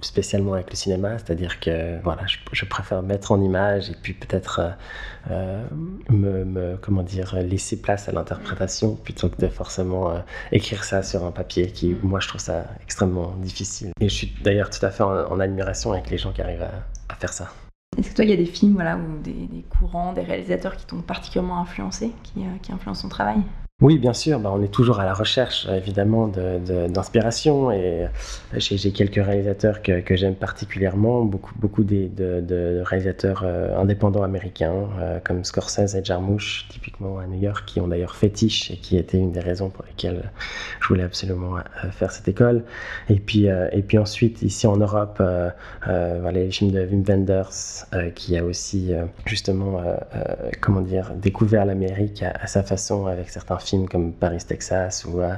spécialement 0.00 0.54
avec 0.54 0.70
le 0.70 0.76
cinéma, 0.76 1.18
c'est-à-dire 1.18 1.60
que 1.60 2.00
voilà, 2.02 2.22
je, 2.26 2.64
préfère 2.64 3.02
mettre 3.02 3.30
en 3.30 3.40
image 3.40 3.90
et 3.90 3.94
puis 4.02 4.14
peut-être 4.14 4.60
euh, 4.60 4.70
euh, 5.30 5.64
me, 6.10 6.76
comment 6.76 7.02
dire 7.04 7.36
laisser 7.36 7.80
place 7.80 8.08
à 8.08 8.12
l'interprétation 8.12 8.96
plutôt 8.96 9.28
que 9.28 9.40
de 9.40 9.46
forcément 9.46 10.10
euh, 10.10 10.18
écrire 10.50 10.82
ça 10.82 11.04
sur 11.04 11.24
un 11.24 11.30
papier 11.30 11.68
qui 11.68 11.96
moi 12.02 12.18
je 12.18 12.28
trouve 12.28 12.40
ça 12.40 12.64
extrêmement 12.82 13.34
difficile. 13.36 13.92
Et 14.00 14.08
je 14.08 14.14
suis 14.14 14.32
d'ailleurs 14.42 14.70
tout 14.70 14.84
à 14.84 14.90
fait 14.90 15.04
en, 15.04 15.38
admiration 15.38 15.92
avec 15.92 16.10
les 16.10 16.18
gens 16.18 16.32
qui 16.32 16.42
arrivent 16.42 16.66
à, 17.08 17.14
faire 17.14 17.32
ça. 17.32 17.52
Est-ce 17.96 18.10
que 18.10 18.16
toi 18.16 18.24
il 18.24 18.30
y 18.30 18.34
a 18.34 18.36
des 18.36 18.46
films 18.46 18.74
voilà 18.74 18.96
ou 18.96 19.22
des, 19.22 19.64
courants, 19.78 20.12
des 20.12 20.22
réalisateurs 20.22 20.76
qui 20.76 20.86
t'ont 20.86 21.02
particulièrement 21.02 21.60
influencé, 21.60 22.10
qui, 22.24 22.42
qui 22.60 22.72
influencent 22.72 23.02
ton 23.02 23.08
travail? 23.08 23.42
Oui, 23.82 23.98
bien 23.98 24.12
sûr, 24.12 24.38
bah, 24.38 24.52
on 24.54 24.62
est 24.62 24.72
toujours 24.72 25.00
à 25.00 25.04
la 25.04 25.12
recherche 25.12 25.66
évidemment 25.66 26.28
d'inspiration 26.28 27.72
et 27.72 28.06
j'ai 28.54 28.92
quelques 28.92 29.16
réalisateurs 29.16 29.82
que, 29.82 30.14
j'aime 30.14 30.36
particulièrement, 30.36 31.24
beaucoup, 31.24 31.52
beaucoup 31.58 31.82
de, 31.82 32.80
réalisateurs 32.84 33.42
euh, 33.44 33.76
indépendants 33.76 34.22
américains 34.22 34.88
euh, 35.00 35.18
comme 35.24 35.42
Scorsese 35.42 35.96
et 35.96 36.04
Jarmusch, 36.04 36.68
typiquement 36.68 37.18
à 37.18 37.26
New 37.26 37.40
York, 37.40 37.64
qui 37.66 37.80
ont 37.80 37.88
d'ailleurs 37.88 38.14
fétiche 38.14 38.70
et 38.70 38.76
qui 38.76 38.96
était 38.96 39.18
une 39.18 39.32
des 39.32 39.40
raisons 39.40 39.68
pour 39.68 39.84
lesquelles 39.84 40.30
je 40.80 40.86
voulais 40.86 41.02
absolument 41.02 41.56
euh, 41.56 41.90
faire 41.90 42.12
cette 42.12 42.28
école. 42.28 42.62
Et 43.08 43.16
puis, 43.16 43.46
et 43.46 43.82
puis 43.82 43.98
ensuite, 43.98 44.42
ici 44.42 44.68
en 44.68 44.76
Europe, 44.76 45.20
les 45.88 46.50
films 46.52 46.70
de 46.70 46.86
Wim 46.86 47.02
Wenders, 47.02 47.84
qui 48.14 48.38
a 48.38 48.44
aussi 48.44 48.92
justement, 49.26 49.82
comment 50.60 50.80
dire, 50.80 51.12
découvert 51.16 51.64
l'Amérique 51.64 52.22
à, 52.22 52.46
sa 52.46 52.62
façon 52.62 53.06
avec 53.06 53.28
certains 53.28 53.58
films 53.58 53.71
comme 53.88 54.12
Paris, 54.12 54.42
Texas 54.46 55.04
ou, 55.04 55.20
euh, 55.20 55.34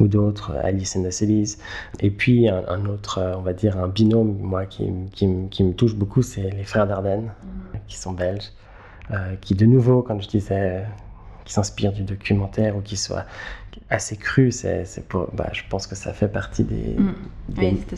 ou 0.00 0.08
d'autres, 0.08 0.56
Alice 0.62 0.96
in 0.96 1.02
the 1.02 1.10
Cities. 1.10 1.58
Et 2.00 2.10
puis 2.10 2.48
un, 2.48 2.86
autre, 2.86 3.18
euh, 3.18 3.36
on 3.36 3.42
va 3.42 3.52
dire, 3.52 3.78
un 3.78 3.88
binôme, 3.88 4.38
moi, 4.38 4.66
qui, 4.66 4.90
qui, 5.12 5.28
qui 5.50 5.64
me 5.64 5.72
touche 5.72 5.94
beaucoup, 5.94 6.22
c'est 6.22 6.50
les 6.50 6.64
frères 6.64 6.86
Dardenne, 6.86 7.32
mm. 7.42 7.78
qui 7.88 7.96
sont 7.96 8.12
belges, 8.12 8.52
euh, 9.10 9.34
qui 9.40 9.54
de 9.54 9.66
nouveau, 9.66 10.02
quand 10.02 10.20
je 10.20 10.28
disais 10.28 10.84
qui 11.44 11.52
s'inspirent 11.52 11.92
du 11.92 12.02
documentaire 12.02 12.76
ou 12.76 12.80
qui 12.80 12.96
soient 12.96 13.24
assez 13.88 14.16
cru, 14.16 14.50
c'est, 14.50 14.84
pour, 15.08 15.28
bah, 15.32 15.48
je 15.52 15.62
pense 15.70 15.86
que 15.86 15.94
ça 15.94 16.12
fait 16.12 16.26
partie 16.26 16.64
des... 16.64 16.96
Mm. 16.98 17.14
Oui, 17.56 17.78
cet 17.86 17.92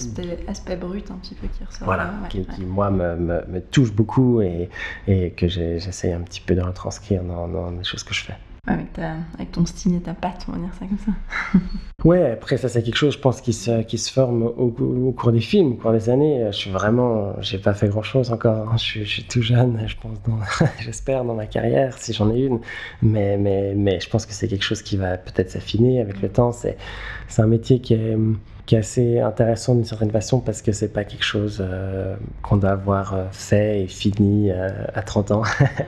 aspect, 0.49 0.77
brut 0.77 1.11
un 1.11 1.14
petit 1.14 1.35
peu 1.35 1.47
qui 1.49 1.64
ressort. 1.64 1.87
Voilà, 1.87 2.12
qui, 2.29 2.45
moi 2.67 2.91
me, 2.91 3.17
me, 3.17 3.47
me, 3.47 3.61
touche 3.61 3.93
beaucoup 3.93 4.43
et, 4.43 4.69
et 5.07 5.31
que 5.31 5.49
j'essaie 5.49 6.12
un 6.12 6.21
petit 6.21 6.43
peu 6.43 6.55
de 6.55 6.61
retranscrire 6.61 7.23
dans, 7.23 7.49
dans 7.49 7.71
les 7.71 7.85
choses 7.85 8.05
que 8.05 8.12
je 8.12 8.25
fais 8.25 8.37
avec, 8.68 9.52
ton 9.52 9.66
style 9.66 9.96
et 9.96 10.00
ta 10.00 10.14
patte, 10.14 10.46
on 10.48 10.52
va 10.52 10.59
dire 10.59 10.74
ça 10.78 10.87
comme 10.87 10.98
ça. 10.98 11.59
ouais, 12.04 12.33
après 12.33 12.57
ça 12.57 12.68
c'est 12.68 12.83
quelque 12.83 12.96
chose, 12.96 13.14
je 13.14 13.18
pense, 13.18 13.40
qui 13.40 13.52
se, 13.52 13.83
qui 13.83 13.98
se 13.98 14.12
forme 14.12 14.42
au, 14.42 14.74
au, 14.78 15.12
cours 15.12 15.33
des 15.33 15.40
films, 15.40 15.72
au 15.72 15.74
cours 15.74 15.92
des 15.92 16.11
années. 16.11 16.46
Je 16.50 16.57
suis 16.57 16.70
vraiment, 16.70 17.35
j'ai 17.40 17.59
pas 17.59 17.74
fait 17.74 17.88
grand 17.88 18.02
chose 18.02 18.31
encore. 18.31 18.68
Hein. 18.70 18.76
Je, 18.76 19.02
suis, 19.04 19.24
tout 19.24 19.42
jeune, 19.42 19.83
je 19.87 19.96
pense, 19.96 20.18
j'espère 20.81 21.24
dans 21.24 21.35
ma 21.35 21.46
carrière, 21.46 21.96
si 21.98 22.12
j'en 22.12 22.31
ai 22.33 22.40
une. 22.40 22.61
Mais, 23.02 23.37
mais, 23.37 23.74
mais 23.74 24.00
je 24.00 24.09
pense 24.09 24.26
que 24.26 24.33
c'est 24.33 24.48
quelque 24.48 24.64
chose 24.64 24.83
qui 24.83 24.96
va 24.96 25.16
peut-être 25.16 25.50
s'affiner 25.50 26.00
avec 26.00 26.20
le 26.20 26.28
temps. 26.28 26.52
C'est, 26.52 26.76
c'est 27.28 27.42
un 27.42 27.46
métier 27.46 27.81
qui 27.81 27.94
est 27.94 28.16
qui 28.68 28.74
est 28.74 28.78
assez 28.78 29.18
intéressant 29.18 29.74
d'une 29.74 29.87
certaine 29.87 30.11
façon 30.11 30.40
parce 30.40 30.61
que 30.61 30.72
c'est 30.72 30.92
pas 30.92 31.02
quelque 31.02 31.24
chose 31.24 31.57
euh, 31.62 32.14
qu'on 32.42 32.59
doit 32.59 32.72
avoir 32.72 33.14
euh, 33.14 33.24
fait 33.33 33.85
et 33.85 33.87
fini 33.87 34.50
euh, 34.50 34.68
à 34.92 35.00
30 35.00 35.31
ans. 35.31 35.42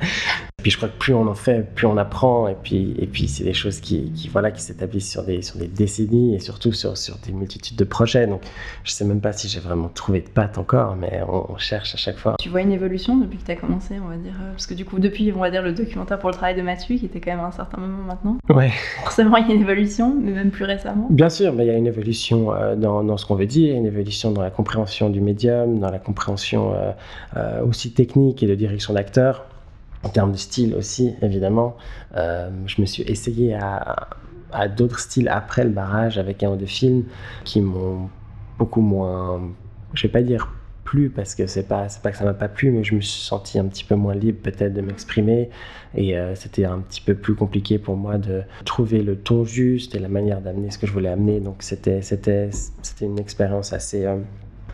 puis 0.60 0.70
je 0.70 0.76
crois 0.76 0.88
que 0.88 0.98
plus 0.98 1.14
on 1.14 1.26
en 1.26 1.34
fait, 1.34 1.74
plus 1.74 1.86
on 1.86 1.96
apprend, 1.96 2.48
et 2.48 2.56
puis, 2.60 2.94
et 2.98 3.06
puis 3.06 3.28
c'est 3.28 3.44
des 3.44 3.54
choses 3.54 3.80
qui, 3.80 4.12
qui 4.12 4.28
voilà, 4.28 4.50
qui 4.50 4.62
s'établissent 4.62 5.10
sur 5.10 5.24
des, 5.24 5.42
sur 5.42 5.58
des 5.58 5.66
décennies 5.66 6.34
et 6.34 6.38
surtout 6.38 6.72
sur, 6.72 6.96
sur 6.96 7.16
des 7.18 7.32
multitudes 7.32 7.76
de 7.76 7.84
projets. 7.84 8.26
Donc 8.26 8.42
je 8.84 8.92
sais 8.92 9.04
même 9.04 9.20
pas 9.20 9.32
si 9.32 9.48
j'ai 9.48 9.60
vraiment 9.60 9.88
trouvé 9.88 10.20
de 10.20 10.28
patte 10.28 10.58
encore, 10.58 10.96
mais 10.96 11.20
on, 11.28 11.56
cherche 11.58 11.94
à 11.94 11.98
chaque 11.98 12.16
fois. 12.16 12.36
Tu 12.40 12.48
vois 12.48 12.62
une 12.62 12.72
évolution 12.72 13.18
depuis 13.18 13.38
que 13.38 13.44
tu 13.44 13.50
as 13.50 13.56
commencé, 13.56 13.96
on 14.02 14.08
va 14.08 14.16
dire 14.16 14.32
euh, 14.40 14.52
Parce 14.52 14.66
que 14.66 14.74
du 14.74 14.84
coup, 14.84 14.98
depuis, 14.98 15.30
on 15.34 15.40
va 15.40 15.50
dire, 15.50 15.62
le 15.62 15.72
documentaire 15.72 16.18
pour 16.18 16.30
le 16.30 16.34
travail 16.34 16.54
de 16.54 16.62
Mathieu, 16.62 16.96
qui 16.96 17.04
était 17.04 17.20
quand 17.20 17.32
même 17.32 17.40
à 17.40 17.48
un 17.48 17.52
certain 17.52 17.80
moment 17.80 18.02
maintenant. 18.02 18.38
Ouais. 18.48 18.70
Forcément, 19.02 19.36
il 19.36 19.48
y 19.48 19.52
a 19.52 19.54
une 19.54 19.60
évolution, 19.60 20.16
mais 20.18 20.32
même 20.32 20.50
plus 20.50 20.64
récemment. 20.64 21.06
Bien 21.10 21.28
sûr, 21.28 21.52
mais 21.52 21.64
il 21.64 21.68
y 21.68 21.74
a 21.74 21.76
une 21.76 21.86
évolution 21.86 22.54
euh, 22.54 22.76
dans, 22.76 23.04
dans, 23.04 23.16
ce 23.16 23.26
qu'on 23.26 23.34
veut 23.34 23.46
dire, 23.46 23.76
une 23.76 23.86
évolution 23.86 24.30
dans 24.30 24.42
la 24.42 24.50
compréhension 24.50 25.10
du 25.10 25.20
médium, 25.20 25.78
dans 25.78 25.90
la 25.90 25.98
compréhension 25.98 26.72
euh, 27.36 27.64
aussi 27.64 27.92
technique 27.92 28.42
et 28.42 28.46
de 28.46 28.54
direction 28.54 28.94
d'acteur. 28.94 29.44
En 30.02 30.08
termes 30.08 30.32
de 30.32 30.36
style 30.36 30.74
aussi, 30.74 31.14
évidemment, 31.20 31.76
euh, 32.16 32.50
je 32.66 32.80
me 32.80 32.86
suis 32.86 33.02
essayé 33.02 33.54
à, 33.54 34.08
d'autres 34.76 34.98
styles 34.98 35.28
après 35.28 35.62
le 35.62 35.70
barrage 35.70 36.18
avec 36.18 36.42
un 36.42 36.50
ou 36.50 36.56
deux 36.56 36.66
films 36.66 37.04
qui 37.44 37.60
m'ont 37.60 38.08
beaucoup 38.58 38.80
moins, 38.80 39.40
je 39.94 40.02
vais 40.02 40.12
pas 40.12 40.22
dire 40.22 40.50
plus 40.90 41.08
parce 41.08 41.36
que 41.36 41.46
c'est 41.46 41.68
pas 41.68 41.86
pas 42.02 42.10
que 42.10 42.16
ça 42.16 42.24
m'a 42.24 42.34
pas 42.34 42.48
plu 42.48 42.72
mais 42.72 42.82
je 42.82 42.96
me 42.96 43.00
suis 43.00 43.20
senti 43.20 43.60
un 43.60 43.66
petit 43.66 43.84
peu 43.84 43.94
moins 43.94 44.14
libre 44.14 44.40
peut-être 44.42 44.74
de 44.74 44.80
m'exprimer. 44.80 45.50
Et 45.94 46.18
euh, 46.18 46.34
c'était 46.34 46.64
un 46.64 46.80
petit 46.80 47.00
peu 47.00 47.14
plus 47.14 47.36
compliqué 47.36 47.78
pour 47.78 47.96
moi 47.96 48.18
de 48.18 48.42
trouver 48.64 49.02
le 49.02 49.16
ton 49.16 49.44
juste 49.44 49.94
et 49.94 50.00
la 50.00 50.08
manière 50.08 50.40
d'amener 50.40 50.70
ce 50.72 50.78
que 50.78 50.88
je 50.88 50.92
voulais 50.92 51.08
amener. 51.08 51.38
Donc 51.38 51.62
c'était 51.62 52.02
c'était 52.02 52.50
c'était 52.82 53.04
une 53.04 53.20
expérience 53.20 53.72
assez 53.72 54.04
euh, 54.04 54.16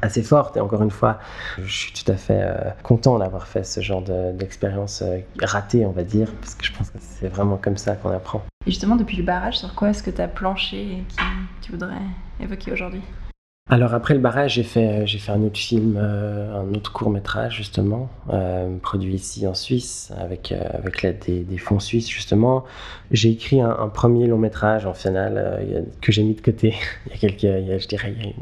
assez 0.02 0.22
forte. 0.22 0.56
Et 0.56 0.60
encore 0.60 0.82
une 0.82 0.90
fois, 0.90 1.18
je 1.58 1.72
suis 1.72 1.92
tout 1.92 2.10
à 2.10 2.16
fait 2.16 2.40
euh, 2.42 2.70
content 2.82 3.18
d'avoir 3.18 3.46
fait 3.46 3.64
ce 3.64 3.80
genre 3.80 4.02
d'expérience 4.02 5.02
euh, 5.02 5.18
ratée, 5.42 5.86
on 5.86 5.92
va 5.92 6.02
dire, 6.02 6.32
parce 6.40 6.54
que 6.54 6.64
je 6.64 6.72
pense 6.72 6.90
que 6.90 6.98
c'est 7.00 7.28
vraiment 7.28 7.56
comme 7.56 7.76
ça 7.76 7.94
qu'on 7.96 8.10
apprend. 8.10 8.42
Et 8.66 8.70
justement, 8.70 8.96
depuis 8.96 9.16
le 9.16 9.22
barrage, 9.22 9.58
sur 9.58 9.74
quoi 9.74 9.90
est-ce 9.90 10.02
que 10.02 10.10
tu 10.10 10.20
as 10.20 10.28
planché 10.28 10.80
et 10.80 11.04
qui 11.08 11.18
tu 11.62 11.72
voudrais 11.72 11.94
évoquer 12.40 12.72
aujourd'hui? 12.72 13.02
Alors 13.68 13.94
après 13.94 14.14
le 14.14 14.20
barrage, 14.20 14.54
j'ai 14.54 14.62
fait, 14.62 15.06
j'ai 15.06 15.18
fait 15.18 15.32
un 15.32 15.42
autre 15.42 15.58
film, 15.58 15.96
euh, 15.98 16.54
un 16.54 16.72
autre 16.74 16.92
court 16.92 17.10
métrage 17.10 17.56
justement, 17.56 18.08
produit 18.80 19.14
ici 19.14 19.46
en 19.46 19.54
Suisse 19.54 20.12
avec, 20.16 20.52
avec 20.52 21.02
l'aide 21.02 21.18
des, 21.26 21.58
fonds 21.58 21.80
suisses 21.80 22.08
justement. 22.08 22.64
J'ai 23.10 23.30
écrit 23.30 23.60
un, 23.60 23.88
premier 23.88 24.28
long 24.28 24.38
métrage 24.38 24.86
en 24.86 24.94
finale 24.94 25.84
que 26.00 26.12
j'ai 26.12 26.22
mis 26.22 26.34
de 26.34 26.40
côté 26.40 26.74
il 27.06 27.12
y 27.12 27.14
a 27.14 27.18
quelques, 27.18 27.82
je 27.82 27.88
dirais, 27.88 28.14
il 28.16 28.26
y 28.26 28.34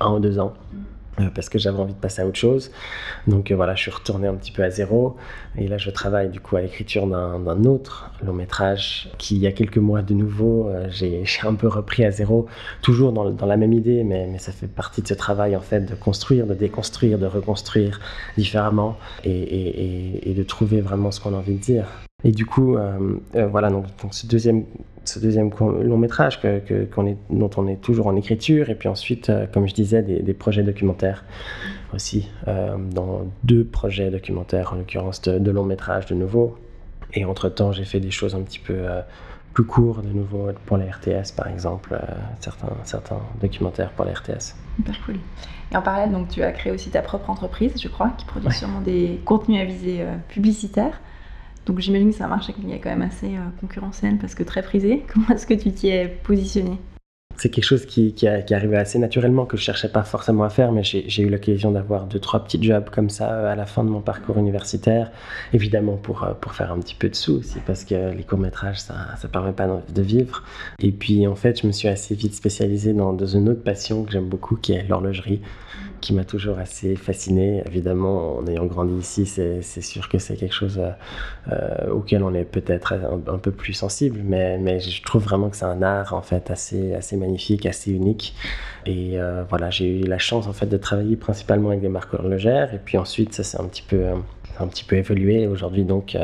a 0.00 0.04
un 0.04 0.14
ou 0.14 0.18
deux 0.18 0.40
ans. 0.40 0.52
Euh, 1.20 1.30
parce 1.34 1.48
que 1.48 1.58
j'avais 1.58 1.78
envie 1.78 1.94
de 1.94 1.98
passer 1.98 2.20
à 2.20 2.26
autre 2.26 2.38
chose. 2.38 2.70
Donc 3.26 3.50
euh, 3.50 3.56
voilà, 3.56 3.74
je 3.74 3.82
suis 3.82 3.90
retourné 3.90 4.28
un 4.28 4.34
petit 4.34 4.52
peu 4.52 4.62
à 4.62 4.70
zéro. 4.70 5.16
Et 5.56 5.66
là, 5.66 5.78
je 5.78 5.90
travaille 5.90 6.28
du 6.28 6.40
coup 6.40 6.56
à 6.56 6.60
l'écriture 6.60 7.06
d'un 7.06 7.64
autre 7.64 8.10
long 8.22 8.34
métrage 8.34 9.08
qui, 9.16 9.36
il 9.36 9.42
y 9.42 9.46
a 9.46 9.52
quelques 9.52 9.78
mois 9.78 10.02
de 10.02 10.12
nouveau, 10.12 10.68
euh, 10.68 10.88
j'ai 10.90 11.24
un 11.44 11.54
peu 11.54 11.68
repris 11.68 12.04
à 12.04 12.10
zéro, 12.10 12.46
toujours 12.82 13.12
dans, 13.12 13.30
dans 13.30 13.46
la 13.46 13.56
même 13.56 13.72
idée, 13.72 14.04
mais, 14.04 14.26
mais, 14.26 14.38
ça 14.38 14.52
fait 14.52 14.66
partie 14.66 15.00
de 15.00 15.08
ce 15.08 15.14
travail 15.14 15.56
en 15.56 15.60
fait 15.60 15.80
de 15.80 15.94
construire, 15.94 16.46
de 16.46 16.54
déconstruire, 16.54 17.18
de 17.18 17.26
reconstruire 17.26 18.00
différemment 18.36 18.98
et, 19.24 19.30
et, 19.30 20.30
et 20.30 20.34
de 20.34 20.42
trouver 20.42 20.80
vraiment 20.80 21.10
ce 21.10 21.20
qu'on 21.20 21.34
a 21.34 21.38
envie 21.38 21.54
de 21.54 21.60
dire. 21.60 21.86
Et 22.26 22.32
du 22.32 22.44
coup, 22.44 22.76
voilà, 23.32 23.70
donc, 23.70 23.84
donc 24.02 24.12
ce 24.12 24.26
deuxième 24.26 24.64
ce 25.08 25.18
deuxième 25.18 25.50
long 25.60 25.98
métrage 25.98 26.40
que, 26.40 26.48
est, 26.48 27.16
dont 27.30 27.50
on 27.56 27.66
est 27.66 27.80
toujours 27.80 28.06
en 28.06 28.16
écriture, 28.16 28.70
et 28.70 28.74
puis 28.74 28.88
ensuite, 28.88 29.30
euh, 29.30 29.46
comme 29.46 29.66
je 29.66 29.74
disais, 29.74 30.02
des, 30.02 30.34
projets 30.34 30.62
documentaires 30.62 31.24
aussi, 31.94 32.28
euh, 32.48 32.76
dans 32.76 33.26
deux 33.44 33.64
projets 33.64 34.10
documentaires, 34.10 34.72
en 34.72 34.76
l'occurrence 34.76 35.22
de, 35.22 35.50
long 35.50 35.64
métrage 35.64 36.06
de 36.06 36.14
nouveau. 36.14 36.58
Et 37.14 37.24
entre-temps, 37.24 37.72
j'ai 37.72 37.84
fait 37.84 38.00
des 38.00 38.10
choses 38.10 38.34
un 38.34 38.42
petit 38.42 38.58
peu 38.58 38.74
euh, 38.74 39.00
plus 39.54 39.64
courtes 39.64 40.04
de 40.04 40.12
nouveau 40.12 40.48
pour 40.66 40.76
la 40.76 40.84
RTS, 40.86 41.32
par 41.34 41.48
exemple, 41.48 41.98
certains, 42.40 42.72
certains 42.84 43.20
documentaires 43.40 43.90
pour 43.92 44.04
la 44.04 44.12
RTS. 44.12 44.54
Super 44.76 45.04
cool. 45.04 45.16
Et 45.72 45.76
en 45.76 45.82
parallèle, 45.82 46.12
donc, 46.12 46.28
tu 46.28 46.42
as 46.42 46.52
créé 46.52 46.72
aussi 46.72 46.90
ta 46.90 47.00
propre 47.00 47.30
entreprise, 47.30 47.72
je 47.80 47.88
crois, 47.88 48.10
qui 48.18 48.26
produit 48.26 48.52
sûrement 48.52 48.80
des 48.80 49.20
contenus 49.24 49.60
à 49.60 49.64
visée 49.64 50.04
publicitaire. 50.28 51.00
Donc 51.66 51.80
j'imagine 51.80 52.10
que 52.10 52.16
c'est 52.16 52.22
un 52.22 52.28
marché 52.28 52.52
qui 52.52 52.72
est 52.72 52.78
quand 52.78 52.90
même 52.90 53.02
assez 53.02 53.26
euh, 53.26 53.60
concurrentiel 53.60 54.18
parce 54.18 54.34
que 54.34 54.44
très 54.44 54.62
prisé. 54.62 55.04
Comment 55.12 55.28
est-ce 55.30 55.46
que 55.46 55.54
tu 55.54 55.72
t'y 55.72 55.88
es 55.88 56.08
positionné 56.08 56.78
c'est 57.38 57.50
quelque 57.50 57.64
chose 57.64 57.84
qui, 57.84 58.14
qui, 58.14 58.26
qui, 58.46 58.54
arrivait 58.54 58.78
assez 58.78 58.98
naturellement, 58.98 59.44
que 59.44 59.58
je 59.58 59.62
cherchais 59.62 59.90
pas 59.90 60.04
forcément 60.04 60.44
à 60.44 60.48
faire, 60.48 60.72
mais 60.72 60.82
j'ai 60.82 61.22
eu 61.22 61.28
l'occasion 61.28 61.70
d'avoir 61.70 62.06
deux, 62.06 62.18
trois 62.18 62.42
petits 62.42 62.62
jobs 62.62 62.88
comme 62.88 63.10
ça 63.10 63.30
euh, 63.30 63.52
à 63.52 63.54
la 63.54 63.66
fin 63.66 63.84
de 63.84 63.90
mon 63.90 64.00
parcours 64.00 64.38
universitaire. 64.38 65.10
Évidemment 65.52 65.96
pour, 65.96 66.24
euh, 66.24 66.32
pour 66.32 66.54
faire 66.54 66.72
un 66.72 66.78
petit 66.78 66.94
peu 66.94 67.10
de 67.10 67.14
sous 67.14 67.34
aussi, 67.34 67.58
parce 67.66 67.84
que 67.84 68.14
les 68.14 68.22
courts-métrages, 68.22 68.80
ça 68.80 68.94
ne 69.22 69.28
permet 69.28 69.52
pas 69.52 69.66
de 69.66 70.02
vivre. 70.02 70.44
Et 70.78 70.92
puis 70.92 71.26
en 71.26 71.34
fait, 71.34 71.60
je 71.60 71.66
me 71.66 71.72
suis 71.72 71.88
assez 71.88 72.14
vite 72.14 72.34
spécialisé 72.34 72.94
dans 72.94 73.26
une 73.26 73.50
autre 73.50 73.62
passion 73.62 74.04
que 74.04 74.12
j'aime 74.12 74.28
beaucoup, 74.28 74.56
qui 74.56 74.72
est 74.72 74.88
l'horlogerie 74.88 75.42
qui 76.00 76.12
m'a 76.12 76.24
toujours 76.24 76.58
assez 76.58 76.96
fasciné. 76.96 77.62
Évidemment, 77.66 78.38
en 78.38 78.46
ayant 78.46 78.66
grandi 78.66 78.94
ici, 78.94 79.26
c'est 79.26 79.80
sûr 79.80 80.08
que 80.08 80.18
c'est 80.18 80.36
quelque 80.36 80.54
chose 80.54 80.78
euh, 80.78 80.90
euh, 81.52 81.90
auquel 81.90 82.22
on 82.22 82.34
est 82.34 82.44
peut-être 82.44 82.92
un, 82.92 83.38
peu 83.38 83.50
plus 83.50 83.72
sensible, 83.72 84.20
mais, 84.24 84.80
je 84.80 85.02
trouve 85.02 85.24
vraiment 85.24 85.48
que 85.48 85.56
c'est 85.56 85.64
un 85.64 85.82
art 85.82 86.14
en 86.14 86.22
fait 86.22 86.50
assez, 86.50 86.94
assez 86.94 87.16
magnifique, 87.16 87.66
assez 87.66 87.90
unique. 87.90 88.34
Et 88.84 89.18
euh, 89.18 89.44
voilà, 89.48 89.70
j'ai 89.70 90.00
eu 90.00 90.02
la 90.02 90.18
chance 90.18 90.46
en 90.46 90.52
fait 90.52 90.66
de 90.66 90.76
travailler 90.76 91.16
principalement 91.16 91.70
avec 91.70 91.80
des 91.80 91.88
marques 91.88 92.14
horlogères, 92.14 92.74
et 92.74 92.78
puis 92.78 92.98
ensuite 92.98 93.34
ça 93.34 93.42
s'est 93.42 93.60
un 93.60 93.64
petit 93.66 93.82
peu 93.82 94.04
un 94.58 94.66
petit 94.68 94.84
peu 94.84 94.96
évolué. 94.96 95.46
Aujourd'hui 95.46 95.84
donc 95.84 96.16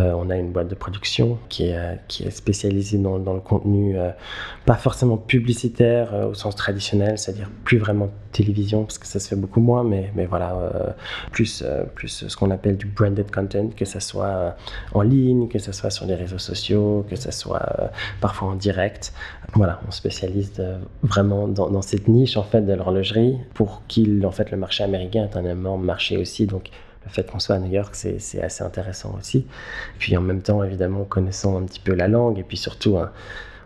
euh, 0.00 0.12
on 0.12 0.30
a 0.30 0.36
une 0.36 0.52
boîte 0.52 0.68
de 0.68 0.74
production 0.74 1.38
qui 1.48 1.68
est, 1.68 1.76
euh, 1.76 1.94
qui 2.08 2.24
est 2.24 2.30
spécialisée 2.30 2.98
dans, 2.98 3.16
le 3.18 3.40
contenu, 3.40 3.98
euh, 3.98 4.10
pas 4.64 4.74
forcément 4.74 5.16
publicitaire 5.16 6.12
au 6.28 6.34
sens 6.34 6.56
traditionnel, 6.56 7.18
c'est-à-dire 7.18 7.50
plus 7.64 7.78
vraiment 7.78 8.10
télévision, 8.32 8.84
parce 8.84 8.98
que 8.98 9.06
ça 9.06 9.20
se 9.20 9.28
fait 9.28 9.36
beaucoup 9.36 9.60
moins, 9.60 9.84
mais, 9.84 10.10
mais 10.14 10.26
voilà, 10.26 10.94
plus, 11.32 11.64
plus 11.94 12.26
ce 12.28 12.36
qu'on 12.36 12.50
appelle 12.50 12.76
du 12.76 12.86
branded 12.86 13.30
content, 13.30 13.68
que 13.68 13.84
ce 13.84 14.00
soit 14.00 14.56
en 14.92 15.02
ligne, 15.02 15.48
que 15.48 15.58
ce 15.58 15.72
soit 15.72 15.90
sur 15.90 16.04
les 16.06 16.14
réseaux 16.14 16.38
sociaux, 16.38 17.06
que 17.08 17.16
ce 17.16 17.30
soit 17.30 17.90
parfois 18.20 18.48
en 18.48 18.54
direct. 18.54 19.14
Voilà, 19.54 19.80
on 19.88 19.90
spécialise 19.90 20.62
vraiment 21.02 21.48
dans, 21.48 21.82
cette 21.82 22.08
niche 22.08 22.36
en 22.36 22.42
fait 22.42 22.62
de 22.62 22.74
l'horlogerie 22.74 23.38
pour 23.54 23.82
qu'il 23.88 24.26
en 24.26 24.32
fait 24.32 24.50
le 24.50 24.56
marché 24.56 24.84
américain 24.84 25.28
est 25.32 25.36
un 25.36 25.44
énorme 25.44 25.84
marché 25.84 26.18
aussi, 26.18 26.46
donc 26.46 26.70
le 27.06 27.10
fait 27.10 27.30
qu'on 27.30 27.38
soit 27.38 27.54
à 27.54 27.58
New 27.58 27.70
York, 27.70 27.94
c'est 27.94 28.42
assez 28.42 28.64
intéressant 28.64 29.14
aussi. 29.18 29.46
Puis 29.98 30.16
en 30.16 30.20
même 30.20 30.42
temps, 30.42 30.62
évidemment, 30.62 31.04
connaissant 31.04 31.56
un 31.58 31.64
petit 31.64 31.80
peu 31.80 31.94
la 31.94 32.08
langue 32.08 32.38
et 32.38 32.42
puis 32.42 32.56
surtout 32.56 32.98
hein, 32.98 33.12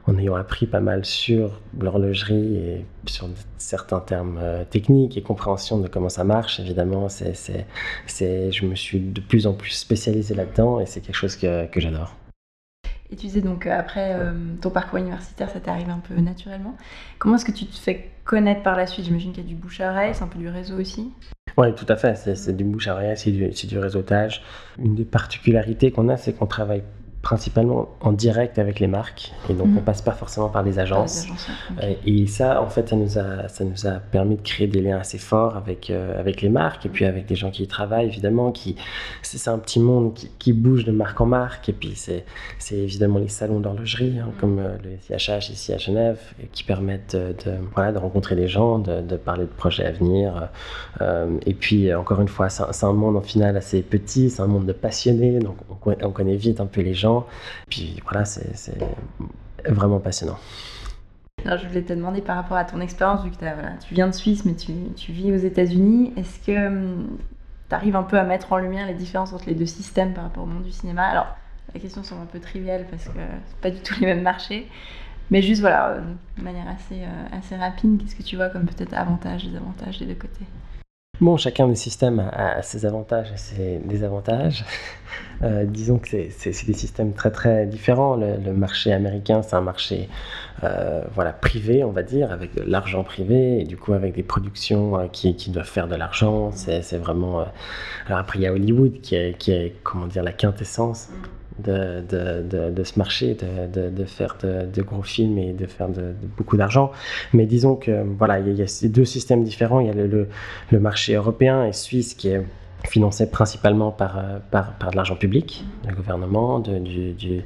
en 0.06 0.18
ayant 0.18 0.34
appris 0.34 0.66
pas 0.66 0.80
mal 0.80 1.04
sur 1.04 1.60
l'horlogerie 1.78 2.56
et 2.56 2.86
sur 3.06 3.28
certains 3.58 4.00
termes 4.00 4.38
euh, 4.40 4.64
techniques 4.64 5.16
et 5.16 5.22
compréhension 5.22 5.78
de 5.78 5.88
comment 5.88 6.08
ça 6.08 6.24
marche, 6.24 6.60
évidemment, 6.60 7.08
c'est, 7.08 7.66
je 8.08 8.66
me 8.66 8.74
suis 8.74 9.00
de 9.00 9.20
plus 9.20 9.46
en 9.46 9.54
plus 9.54 9.70
spécialisé 9.70 10.34
là-dedans 10.34 10.80
et 10.80 10.86
c'est 10.86 11.00
quelque 11.00 11.16
chose 11.16 11.36
que, 11.36 11.66
que 11.66 11.80
j'adore. 11.80 12.14
Et 13.12 13.16
tu 13.16 13.26
disais 13.26 13.40
donc 13.40 13.66
euh, 13.66 13.76
après 13.76 14.14
euh, 14.14 14.32
ton 14.60 14.70
parcours 14.70 14.98
universitaire, 14.98 15.50
ça 15.50 15.58
t'est 15.58 15.70
arrivé 15.70 15.90
un 15.90 15.98
peu 15.98 16.14
naturellement. 16.20 16.76
Comment 17.18 17.36
est-ce 17.36 17.44
que 17.44 17.52
tu 17.52 17.66
te 17.66 17.76
fais 17.76 18.10
connaître 18.24 18.62
par 18.62 18.76
la 18.76 18.86
suite? 18.86 19.04
J'imagine 19.04 19.32
qu'il 19.32 19.42
y 19.42 19.46
a 19.46 19.48
du 19.48 19.56
bouche 19.56 19.80
à 19.80 19.90
oreille, 19.90 20.14
c'est 20.14 20.22
un 20.22 20.28
peu 20.28 20.38
du 20.38 20.48
réseau 20.48 20.78
aussi. 20.78 21.12
Oui, 21.56 21.74
tout 21.74 21.86
à 21.88 21.96
fait. 21.96 22.16
C'est 22.16 22.56
du 22.56 22.64
bouche 22.64 22.88
à 22.88 22.94
oreille, 22.94 23.16
c'est 23.16 23.30
du, 23.30 23.48
du, 23.48 23.78
réseautage. 23.78 24.42
Une 24.78 24.94
des 24.94 25.04
particularités 25.04 25.90
qu'on 25.90 26.08
a, 26.08 26.16
c'est 26.16 26.32
qu'on 26.32 26.46
travaille 26.46 26.82
principalement 27.22 27.88
en 28.00 28.12
direct 28.12 28.58
avec 28.58 28.80
les 28.80 28.86
marques. 28.86 29.32
Et 29.50 29.52
donc 29.52 29.66
on 29.66 29.80
mhm. 29.80 29.82
passe 29.82 30.00
pas 30.00 30.12
forcément 30.12 30.48
par 30.48 30.64
des 30.64 30.78
agences, 30.78 31.26
et 32.06 32.26
ça 32.26 32.62
en 32.62 32.68
fait 32.68 32.88
ça 32.88 32.96
nous 32.96 33.18
a 33.18 33.48
ça 33.48 33.64
nous 33.64 33.86
a 33.86 33.92
permis 33.92 34.36
de 34.36 34.42
créer 34.42 34.66
des 34.66 34.80
liens 34.80 34.98
assez 34.98 35.18
forts 35.18 35.56
avec 35.56 35.90
euh, 35.90 36.18
avec 36.18 36.40
les 36.40 36.48
marques 36.48 36.86
et 36.86 36.88
puis 36.88 37.04
avec 37.04 37.26
des 37.26 37.34
gens 37.34 37.50
qui 37.50 37.64
y 37.64 37.66
travaillent 37.66 38.06
évidemment 38.06 38.52
qui 38.52 38.76
c'est 39.22 39.50
un 39.50 39.58
petit 39.58 39.80
monde 39.80 40.14
qui, 40.14 40.30
qui, 40.38 40.52
bouge 40.52 40.84
de 40.84 40.92
marque 40.92 41.20
en 41.20 41.26
marque. 41.26 41.68
Et 41.68 41.72
puis 41.72 41.92
c'est 41.94 42.24
c'est 42.58 42.76
évidemment 42.76 43.18
les 43.18 43.28
salons 43.28 43.60
d'horlogerie 43.60 44.18
hein, 44.18 44.30
comme 44.40 44.58
euh, 44.58 44.76
le 44.82 45.18
CHH 45.18 45.50
ici 45.50 45.72
à 45.74 45.78
Genève 45.78 46.18
qui 46.52 46.64
permettent 46.64 47.16
de, 47.16 47.34
voilà 47.74 47.92
de 47.92 47.98
rencontrer 47.98 48.34
des 48.34 48.48
gens 48.48 48.78
de, 48.78 49.02
de, 49.02 49.16
parler 49.16 49.44
de 49.44 49.50
projets 49.50 49.84
à 49.84 49.92
venir. 49.92 50.48
Euh, 51.02 51.38
et 51.44 51.52
puis 51.52 51.92
encore 51.94 52.20
une 52.20 52.28
fois 52.28 52.48
c'est 52.48 52.86
un 52.86 52.92
monde 52.92 53.16
en 53.16 53.22
final 53.22 53.56
assez 53.58 53.82
petit 53.82 54.30
c'est 54.30 54.40
un 54.40 54.46
monde 54.46 54.64
de 54.64 54.72
passionnés. 54.72 55.38
Donc 55.38 55.56
on 55.68 56.10
connaît 56.10 56.36
vite 56.36 56.60
un 56.60 56.66
peu 56.66 56.80
les 56.80 56.94
gens 56.94 57.09
puis 57.68 58.00
voilà, 58.04 58.24
c'est 58.24 58.78
vraiment 59.68 60.00
passionnant. 60.00 60.38
Alors, 61.44 61.58
je 61.58 61.66
voulais 61.66 61.82
te 61.82 61.92
demander 61.92 62.20
par 62.20 62.36
rapport 62.36 62.56
à 62.56 62.64
ton 62.64 62.80
expérience, 62.80 63.24
vu 63.24 63.30
que 63.30 63.36
tu 63.36 63.94
viens 63.94 64.06
de 64.06 64.12
Suisse, 64.12 64.44
mais 64.44 64.54
tu, 64.54 65.12
vis 65.12 65.32
aux 65.32 65.38
États-Unis, 65.38 66.12
est-ce 66.16 66.38
que 66.46 66.66
hum, 66.66 67.18
tu 67.68 67.74
arrives 67.74 67.96
un 67.96 68.02
peu 68.02 68.18
à 68.18 68.24
mettre 68.24 68.52
en 68.52 68.58
lumière 68.58 68.86
les 68.86 68.94
différences 68.94 69.32
entre 69.32 69.46
les 69.46 69.54
deux 69.54 69.66
systèmes 69.66 70.12
par 70.12 70.24
rapport 70.24 70.44
au 70.44 70.46
monde 70.46 70.64
du 70.64 70.72
cinéma? 70.72 71.04
Alors, 71.04 71.28
la 71.72 71.80
question 71.80 72.02
semble 72.02 72.22
un 72.22 72.26
peu 72.26 72.40
triviale 72.40 72.86
parce 72.90 73.04
que 73.04 73.20
c'est 73.46 73.60
pas 73.60 73.70
du 73.70 73.80
tout 73.80 73.94
les 74.00 74.06
mêmes 74.06 74.22
marchés, 74.22 74.68
mais 75.30 75.40
juste 75.40 75.60
voilà, 75.60 75.90
euh, 75.90 76.00
de 76.36 76.42
manière 76.42 76.68
assez, 76.68 77.02
euh, 77.02 77.38
assez 77.38 77.56
rapide, 77.56 78.00
qu'est-ce 78.02 78.16
que 78.16 78.22
tu 78.22 78.36
vois 78.36 78.48
comme 78.48 78.66
peut-être 78.66 78.92
avantages, 78.94 79.44
désavantages 79.44 79.98
des 79.98 80.06
deux 80.06 80.14
côtés? 80.14 80.46
Bon, 81.20 81.36
chacun 81.36 81.68
des 81.68 81.74
systèmes 81.74 82.30
a, 82.32 82.62
ses 82.62 82.86
avantages 82.86 83.30
et 83.32 83.36
ses 83.36 83.78
désavantages. 83.84 84.64
Euh, 85.42 85.64
disons 85.64 85.98
que 85.98 86.08
c'est 86.30 86.66
des 86.66 86.72
systèmes 86.74 87.14
très 87.14 87.30
très 87.30 87.64
différents. 87.64 88.14
Le, 88.14 88.52
marché 88.52 88.92
américain, 88.92 89.40
c'est 89.42 89.56
un 89.56 89.62
marché 89.62 90.08
euh, 90.64 91.02
voilà, 91.14 91.32
privé, 91.32 91.82
on 91.82 91.92
va 91.92 92.02
dire, 92.02 92.30
avec 92.30 92.54
de 92.54 92.62
l'argent 92.62 93.04
privé, 93.04 93.60
et 93.60 93.64
du 93.64 93.78
coup 93.78 93.94
avec 93.94 94.14
des 94.14 94.22
productions 94.22 94.98
euh, 94.98 95.06
qui, 95.08 95.34
qui, 95.36 95.50
doivent 95.50 95.66
faire 95.66 95.88
de 95.88 95.96
l'argent. 95.96 96.50
C'est 96.52 96.98
vraiment... 96.98 97.46
Alors 98.06 98.18
après, 98.18 98.38
il 98.38 98.42
y 98.42 98.46
a 98.46 98.52
Hollywood 98.52 99.00
qui 99.00 99.14
est, 99.14 99.36
qui 99.38 99.52
est, 99.52 99.76
comment 99.82 100.06
dire, 100.06 100.22
la 100.22 100.32
quintessence 100.32 101.08
de, 101.62 102.02
de, 102.08 102.70
de, 102.70 102.84
marché, 102.96 103.36
de, 103.36 104.04
faire 104.04 104.36
de, 104.42 104.82
gros 104.82 105.02
films 105.02 105.38
et 105.38 105.52
de 105.52 105.66
faire 105.66 105.88
de, 105.88 106.12
beaucoup 106.36 106.56
d'argent. 106.56 106.92
Mais 107.32 107.46
disons 107.46 107.76
que 107.76 108.02
voilà, 108.18 108.38
il 108.40 108.54
y, 108.54 108.62
a, 108.62 108.88
deux 108.88 109.04
systèmes 109.04 109.44
différents. 109.44 109.80
Il 109.80 109.86
y 109.86 109.90
a 109.90 109.94
le, 109.94 110.28
le 110.70 110.80
marché 110.80 111.14
européen 111.14 111.64
et 111.64 111.72
suisse 111.72 112.14
qui 112.14 112.28
est 112.28 112.42
financé 112.88 113.30
principalement 113.30 113.90
par, 113.90 114.18
euh, 114.18 114.38
par, 114.50 114.72
par 114.74 114.90
de 114.90 114.96
l'argent 114.96 115.16
public, 115.16 115.64
du 115.86 115.94
gouvernement, 115.94 116.58
du, 116.60 117.44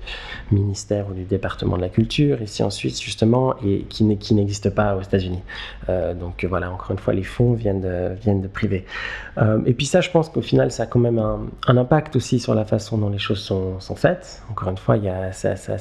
ministère 0.50 1.06
ou 1.10 1.14
du 1.14 1.24
département 1.24 1.76
de 1.76 1.82
la 1.82 1.88
culture, 1.88 2.42
ici 2.42 2.62
en 2.62 2.70
Suisse 2.70 3.00
justement, 3.00 3.54
et 3.64 3.80
qui 3.88 4.04
n'existe 4.04 4.70
pas 4.70 4.96
aux 4.96 5.02
États-Unis. 5.02 5.42
Euh, 5.88 6.14
donc 6.14 6.44
voilà, 6.44 6.70
encore 6.70 6.90
une 6.90 6.98
fois, 6.98 7.14
les 7.14 7.22
fonds 7.22 7.52
viennent 7.54 7.80
de, 7.80 8.14
viennent 8.20 8.42
de 8.42 8.48
privé. 8.48 8.84
Euh, 9.38 9.60
et 9.66 9.74
puis 9.74 9.86
ça, 9.86 10.00
je 10.00 10.10
pense 10.10 10.28
qu'au 10.28 10.42
final, 10.42 10.70
ça 10.70 10.84
a 10.84 10.86
quand 10.86 11.00
même 11.00 11.18
un, 11.18 11.76
impact 11.76 12.14
aussi 12.16 12.38
sur 12.38 12.54
la 12.54 12.64
façon 12.64 12.98
dont 12.98 13.10
les 13.10 13.18
choses 13.18 13.40
sont, 13.40 13.96
faites. 13.96 14.42
Encore 14.50 14.70
une 14.70 14.78
fois, 14.78 14.96
il 14.96 15.04
y 15.04 15.08
a, 15.08 15.32
ça, 15.32 15.56
ça, 15.56 15.76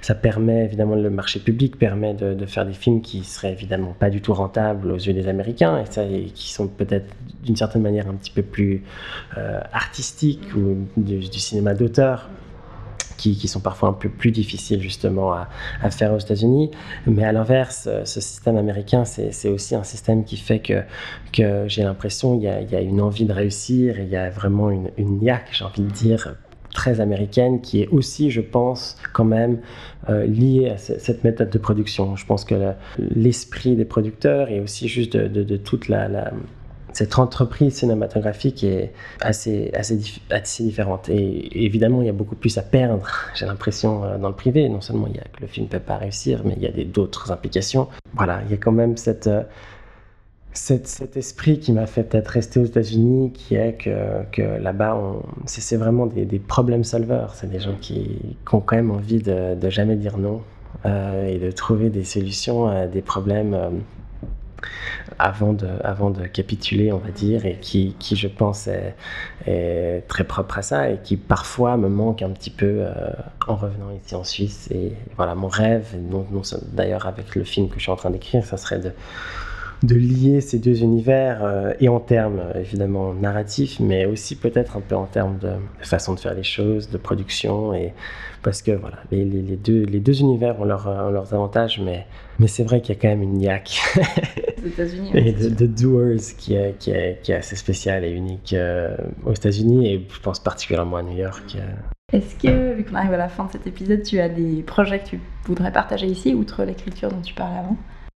ça, 0.00 0.14
permet, 0.14 0.64
évidemment, 0.64 0.94
le 0.94 1.10
marché 1.10 1.40
public 1.40 1.78
permet 1.78 2.14
de, 2.14 2.44
faire 2.46 2.66
des 2.66 2.74
films 2.74 3.00
qui 3.00 3.24
seraient 3.24 3.52
évidemment 3.52 3.94
pas 3.98 4.10
du 4.10 4.20
tout 4.20 4.34
rentables 4.34 4.90
aux 4.90 4.96
yeux 4.96 5.14
des 5.14 5.28
Américains, 5.28 5.78
et, 5.78 5.86
ça, 5.86 6.04
et 6.04 6.26
qui 6.26 6.52
sont 6.52 6.68
peut-être 6.68 7.06
d'une 7.42 7.56
certaine 7.56 7.82
manière 7.82 8.08
un 8.08 8.14
petit 8.14 8.30
peu 8.30 8.42
plus 8.42 8.73
euh, 9.36 9.60
artistiques 9.72 10.54
ou 10.56 10.86
du, 10.96 11.22
cinéma 11.22 11.74
d'auteur. 11.74 12.28
Qui, 13.16 13.48
sont 13.48 13.60
parfois 13.60 13.88
un 13.88 13.94
peu 13.94 14.10
plus 14.10 14.32
difficiles 14.32 14.82
justement 14.82 15.32
à, 15.32 15.48
faire 15.90 16.12
aux 16.12 16.18
États-Unis. 16.18 16.70
Mais 17.06 17.24
à 17.24 17.32
l'inverse, 17.32 17.88
euh, 17.90 18.04
ce 18.04 18.20
système 18.20 18.58
américain, 18.58 19.06
c'est 19.06 19.48
aussi 19.48 19.74
un 19.74 19.84
système 19.84 20.24
qui 20.24 20.36
fait 20.36 20.58
que, 20.58 20.82
que 21.32 21.64
j'ai 21.66 21.84
l'impression 21.84 22.38
qu'il 22.38 22.70
y, 22.70 22.76
a 22.76 22.80
une 22.82 23.00
envie 23.00 23.24
de 23.24 23.32
réussir, 23.32 23.98
et 23.98 24.02
il 24.02 24.10
y 24.10 24.16
a 24.16 24.28
vraiment 24.28 24.68
une, 24.68 24.90
une 24.98 25.20
niaque, 25.20 25.48
j'ai 25.52 25.64
envie 25.64 25.84
de 25.84 25.90
dire, 25.90 26.34
très 26.74 27.00
américaine, 27.00 27.62
qui 27.62 27.80
est 27.80 27.88
aussi, 27.88 28.30
je 28.30 28.42
pense, 28.42 28.98
quand 29.14 29.24
même 29.24 29.60
euh, 30.10 30.26
liée 30.26 30.68
à 30.68 30.76
cette 30.76 31.24
méthode 31.24 31.48
de 31.48 31.58
production. 31.58 32.16
Je 32.16 32.26
pense 32.26 32.44
que 32.44 32.74
l'esprit 32.98 33.76
des 33.76 33.86
producteurs 33.86 34.50
et 34.50 34.60
aussi 34.60 34.88
juste 34.88 35.16
de, 35.16 35.56
toute 35.56 35.88
la 35.88 36.32
cette 36.94 37.18
entreprise 37.18 37.74
cinématographique 37.74 38.62
est 38.62 38.92
assez, 39.20 39.70
assez, 39.74 40.00
assez, 40.30 40.62
différente. 40.62 41.08
Et 41.08 41.64
évidemment, 41.64 42.00
il 42.02 42.06
y 42.06 42.08
a 42.08 42.12
beaucoup 42.12 42.36
plus 42.36 42.56
à 42.56 42.62
perdre, 42.62 43.08
j'ai 43.34 43.46
l'impression, 43.46 44.04
euh, 44.04 44.16
dans 44.16 44.28
le 44.28 44.34
privé. 44.34 44.68
Non 44.68 44.80
seulement 44.80 45.08
il 45.08 45.16
y 45.16 45.18
a 45.18 45.24
que 45.24 45.40
le 45.40 45.48
film 45.48 45.66
ne 45.66 45.70
peut 45.70 45.80
pas 45.80 45.96
réussir, 45.96 46.42
mais 46.44 46.54
il 46.56 46.62
y 46.62 46.66
a 46.66 46.84
d'autres 46.84 47.32
implications. 47.32 47.88
Voilà, 48.14 48.42
il 48.46 48.52
y 48.52 48.54
a 48.54 48.58
quand 48.58 48.72
même 48.72 48.96
cette, 48.96 49.26
euh, 49.26 49.42
cette 50.52 50.86
cet 50.86 51.16
esprit 51.16 51.58
qui 51.58 51.72
m'a 51.72 51.86
fait 51.86 52.04
peut-être 52.04 52.28
rester 52.28 52.60
aux 52.60 52.64
États-Unis, 52.64 53.32
qui 53.32 53.56
est 53.56 53.74
que, 53.74 54.22
que 54.30 54.42
là-bas, 54.42 54.96
c'est 55.46 55.76
vraiment 55.76 56.06
des, 56.06 56.24
des 56.24 56.38
problème 56.38 56.84
solvers. 56.84 57.34
C'est 57.34 57.50
des 57.50 57.58
gens 57.58 57.74
qui, 57.80 58.36
ont 58.52 58.60
quand 58.60 58.76
même 58.76 58.92
envie 58.92 59.20
de, 59.20 59.56
de 59.56 59.68
jamais 59.68 59.96
dire 59.96 60.16
non 60.16 60.42
euh, 60.86 61.26
et 61.26 61.38
de 61.38 61.50
trouver 61.50 61.90
des 61.90 62.04
solutions 62.04 62.68
à 62.68 62.86
des 62.86 63.02
problèmes 63.02 63.82
avant 65.18 65.52
de, 65.52 65.68
avant 65.82 66.10
de 66.10 66.26
capituler, 66.26 66.92
on 66.92 66.98
va 66.98 67.10
dire, 67.10 67.46
et 67.46 67.58
qui, 67.60 67.96
qui 67.98 68.16
je 68.16 68.28
pense, 68.28 68.68
est, 68.68 68.94
très 70.08 70.24
propre 70.24 70.58
à 70.58 70.62
ça 70.62 70.90
et 70.90 70.98
qui 71.02 71.16
parfois 71.16 71.76
me 71.76 71.88
manque 71.88 72.22
un 72.22 72.30
petit 72.30 72.50
peu 72.50 72.78
euh, 72.78 72.92
en 73.46 73.56
revenant 73.56 73.90
ici 73.90 74.14
en 74.14 74.24
Suisse. 74.24 74.68
Et 74.70 74.92
voilà, 75.16 75.34
mon 75.34 75.48
rêve, 75.48 75.94
d'ailleurs 76.72 77.06
avec 77.06 77.34
le 77.34 77.44
film 77.44 77.68
que 77.68 77.76
je 77.76 77.82
suis 77.82 77.92
en 77.92 77.96
train 77.96 78.10
d'écrire, 78.10 78.44
ça 78.44 78.56
serait 78.56 78.78
de, 78.78 78.92
de 79.84 79.94
lier 79.94 80.40
ces 80.40 80.58
deux 80.58 80.82
univers, 80.82 81.44
euh, 81.44 81.72
et 81.78 81.88
en 81.88 82.00
termes 82.00 82.42
évidemment 82.54 83.12
narratifs, 83.12 83.80
mais 83.80 84.06
aussi 84.06 84.34
peut-être 84.34 84.76
un 84.76 84.80
peu 84.80 84.96
en 84.96 85.04
termes 85.04 85.38
de, 85.38 85.52
façon 85.80 86.14
de 86.14 86.20
faire 86.20 86.34
les 86.34 86.42
choses, 86.42 86.88
de 86.90 86.96
production, 86.96 87.74
et 87.74 87.92
parce 88.42 88.62
que 88.62 88.72
voilà, 88.72 88.98
les, 89.10 89.24
les, 89.24 89.42
les 89.42 89.56
deux, 89.56 89.84
les 89.84 90.00
deux 90.00 90.20
univers 90.20 90.60
ont, 90.60 90.64
leur, 90.64 90.86
ont, 90.86 91.10
leurs 91.10 91.34
avantages, 91.34 91.80
mais, 91.84 92.06
mais 92.38 92.46
c'est 92.46 92.64
vrai 92.64 92.80
qu'il 92.80 92.94
y 92.94 92.98
a 92.98 93.00
quand 93.00 93.08
même 93.08 93.22
une 93.22 93.34
niaque. 93.34 93.80
et 95.14 95.32
de, 95.32 95.48
de, 95.50 95.66
Doers 95.66 96.34
qui 96.38 96.54
est, 96.54 96.78
qui, 96.78 96.90
est, 96.90 97.20
qui 97.22 97.32
est 97.32 97.36
assez 97.36 97.56
spécial 97.56 98.04
et 98.04 98.10
unique 98.10 98.54
euh, 98.54 98.96
aux 99.26 99.32
États-Unis, 99.32 99.92
et 99.92 100.06
je 100.10 100.20
pense 100.20 100.40
particulièrement 100.40 100.96
à 100.96 101.02
New 101.02 101.16
York. 101.16 101.56
Euh. 101.56 102.16
Est-ce 102.16 102.36
que, 102.36 102.74
vu 102.74 102.84
qu'on 102.84 102.94
arrive 102.94 103.12
à 103.12 103.18
la 103.18 103.28
fin 103.28 103.44
de 103.44 103.52
cet 103.52 103.66
épisode, 103.66 104.02
tu 104.02 104.18
as 104.20 104.28
des 104.28 104.62
projets 104.62 105.00
que 105.00 105.08
tu 105.08 105.20
voudrais 105.46 105.72
partager 105.72 106.06
ici, 106.06 106.32
outre 106.32 106.64
l'écriture 106.64 107.10
dont 107.10 107.20
tu 107.20 107.34
parlais 107.34 107.58
avant? 107.58 107.76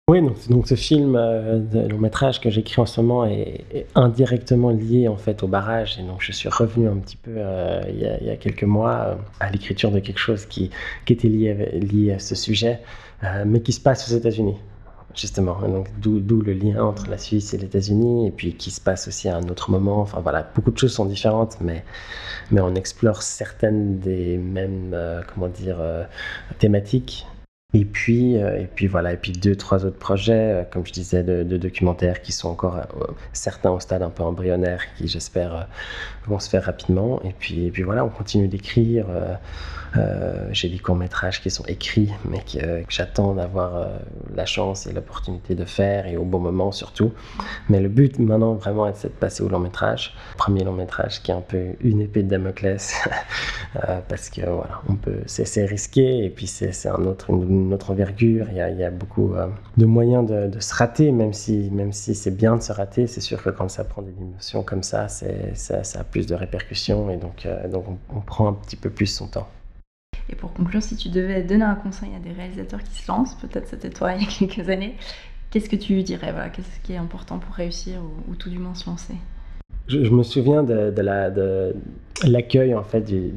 Oui, 0.10 0.22
donc, 0.50 0.70
ce 0.70 0.76
film 0.76 1.18
euh, 1.18 1.60
de 1.60 1.86
long 1.90 1.98
métrage 1.98 2.40
que 2.40 2.50
j'écris 2.50 2.80
en 2.80 2.86
ce 2.86 3.02
moment 3.02 3.26
est, 3.26 3.88
indirectement 3.94 4.70
lié 4.70 5.10
en 5.10 5.18
fait 5.18 5.44
au 5.44 5.48
barrage 5.48 6.00
et 6.00 6.02
donc 6.02 6.22
je 6.22 6.32
suis 6.32 6.48
revenu 6.48 6.88
un 6.88 6.96
petit 6.96 7.18
peu 7.18 7.32
euh, 7.36 7.82
il, 7.90 8.26
y 8.26 8.30
a, 8.30 8.38
quelques 8.38 8.64
mois 8.64 8.94
euh, 8.94 9.16
à 9.42 9.52
l'écriture 9.52 9.92
de 9.92 10.00
quelque 10.00 10.20
chose 10.20 10.46
qui, 10.46 10.70
était 11.10 11.28
lié, 11.28 12.14
à 12.14 12.20
ce 12.20 12.36
sujet, 12.36 12.80
euh, 13.26 13.44
mais 13.46 13.60
qui 13.60 13.74
se 13.74 13.82
passe 13.82 14.10
aux 14.10 14.16
États-Unis 14.16 14.56
justement. 15.14 15.60
Donc 15.68 15.90
d'où 16.00 16.42
le 16.42 16.54
lien 16.54 16.82
entre 16.82 17.10
la 17.10 17.18
Suisse 17.18 17.54
et 17.54 17.58
les 17.58 17.66
États-Unis 17.66 18.28
et 18.28 18.32
puis 18.32 18.54
qui 18.54 18.72
se 18.72 18.80
passe 18.80 19.10
aussi 19.10 19.28
à 19.28 19.36
un 19.36 19.50
autre 19.50 19.72
moment. 19.72 20.00
Enfin 20.00 20.22
voilà, 20.22 20.50
beaucoup 20.56 20.72
de 20.72 20.78
choses 20.78 20.94
sont 20.94 21.06
différentes, 21.06 21.58
mais 21.60 21.84
mais 22.50 22.62
on 22.62 22.76
explore 22.76 23.24
certaines 23.24 24.00
des 24.00 24.38
mêmes 24.38 24.96
comment 25.34 25.50
dire 25.50 25.80
thématiques 26.60 27.28
et 27.80 27.86
puis, 27.86 28.38
euh, 28.38 28.62
et 28.62 28.66
puis 28.66 28.88
voilà, 28.88 29.14
et 29.14 29.18
puis 29.18 29.32
deux, 29.32 29.56
trois 29.56 29.86
autres 29.86 30.00
projets, 30.00 30.34
euh, 30.34 30.64
comme 30.64 30.84
je 30.84 30.92
disais, 30.92 31.22
de, 31.22 31.58
documentaires 31.58 32.24
qui 32.24 32.32
sont 32.32 32.50
encore 32.50 32.78
euh, 32.78 33.06
certains 33.34 33.70
au 33.70 33.80
stade 33.80 34.02
un 34.02 34.10
peu 34.10 34.24
embryonnaire, 34.24 34.82
qui 34.98 35.08
j'espère 35.08 35.68
vont 36.26 36.40
se 36.40 36.50
faire 36.50 36.64
rapidement. 36.64 37.22
Et 37.24 37.36
puis, 37.38 37.68
et 37.68 37.72
puis 37.72 37.84
voilà, 37.84 38.04
on 38.04 38.10
continue 38.10 38.48
d'écrire. 38.48 39.06
J'ai 40.52 40.70
des 40.70 40.80
courts-métrages 40.80 41.42
qui 41.42 41.50
sont 41.50 41.66
écrits, 41.66 42.12
mais 42.30 42.40
que, 42.40 42.64
euh, 42.64 42.84
j'attends 42.90 43.34
d'avoir 43.34 43.76
euh, 43.76 43.98
la 44.36 44.46
chance 44.46 44.88
et 44.88 44.94
l'opportunité 44.94 45.56
de 45.56 45.66
faire, 45.66 46.08
et 46.08 46.18
au 46.18 46.24
bon 46.24 46.40
moment 46.40 46.72
surtout. 46.72 47.12
Mais 47.70 47.80
le 47.80 47.90
but 47.90 48.20
maintenant 48.20 48.54
vraiment 48.54 48.90
c'est 48.94 49.10
de 49.10 49.14
passer 49.14 49.44
au 49.44 49.50
long-métrage. 49.50 50.16
Premier 50.38 50.64
long-métrage 50.64 51.22
qui 51.22 51.32
est 51.32 51.34
un 51.34 51.42
peu 51.42 51.74
une 51.82 52.02
épée 52.02 52.24
de 52.24 52.30
Damoclès, 52.30 52.96
parce 54.10 54.30
que 54.30 54.42
voilà, 54.42 54.82
on 54.90 54.96
peut, 54.96 55.22
c'est 55.26 55.66
risqué, 55.66 56.24
et 56.26 56.30
puis 56.30 56.48
c'est 56.48 56.88
un 56.88 57.06
autre, 57.06 57.30
une, 57.30 57.74
autre 57.74 57.92
envergure. 57.92 58.48
Il 58.50 58.58
y 58.58 58.62
a, 58.62 58.70
il 58.70 58.78
y 58.78 58.84
a 58.84 58.92
beaucoup 58.92 59.34
de 59.78 59.86
moyens 59.86 60.26
de, 60.26 60.60
se 60.60 60.74
rater, 60.74 61.12
même 61.12 61.34
si, 61.34 61.70
même 61.72 61.94
si 61.94 62.16
c'est 62.16 62.36
bien 62.36 62.56
de 62.56 62.62
se 62.62 62.72
rater. 62.72 63.08
C'est 63.08 63.22
sûr 63.22 63.42
que 63.42 63.50
quand 63.50 63.70
ça 63.70 63.84
prend 63.84 64.02
des 64.02 64.12
dimensions 64.12 64.64
comme 64.64 64.84
ça, 64.84 65.08
ça, 65.08 65.22
a 66.00 66.04
plus 66.04 66.28
de 66.28 66.36
répercussions, 66.36 67.10
et 67.10 67.18
donc, 67.18 67.48
donc 67.72 67.86
on, 67.88 68.18
on 68.18 68.22
prend 68.22 68.48
un 68.48 68.54
petit 68.54 68.76
peu 68.76 68.90
plus 68.90 69.08
son 69.08 69.28
temps. 69.28 69.48
Et 70.30 70.36
pour 70.36 70.54
conclure, 70.54 70.84
si 70.84 70.96
tu 70.96 71.10
devais 71.10 71.42
donner 71.44 71.64
un 71.64 71.76
conseil 71.76 72.10
à 72.16 72.20
des 72.20 72.32
réalisateurs 72.32 72.84
qui 72.84 73.02
se 73.02 73.10
lancent, 73.10 73.36
peut-être 73.36 73.68
c'était 73.68 73.90
toi 73.90 74.14
il 74.16 74.24
y 74.24 74.26
a 74.26 74.28
quelques 74.28 74.70
années, 74.70 74.96
qu'est-ce 75.52 75.70
que 75.70 75.76
tu 75.76 76.02
dirais 76.04 76.32
voilà, 76.32 76.50
Qu'est-ce 76.50 76.80
qui 76.84 76.94
est 76.94 76.98
important 76.98 77.40
pour 77.40 77.56
réussir 77.56 78.00
ou, 78.02 78.32
ou 78.32 78.36
tout 78.36 78.50
du 78.50 78.60
moins 78.60 78.76
se 78.76 78.90
lancer? 78.90 79.16
Je, 79.88 80.10
me 80.10 80.24
souviens 80.24 80.64
de, 80.64 80.92
de 80.92 81.02
la, 81.02 81.30
de 81.30 81.74
l'accueil 82.26 82.76
en 82.76 82.84
fait 82.84 83.02
du, 83.02 83.32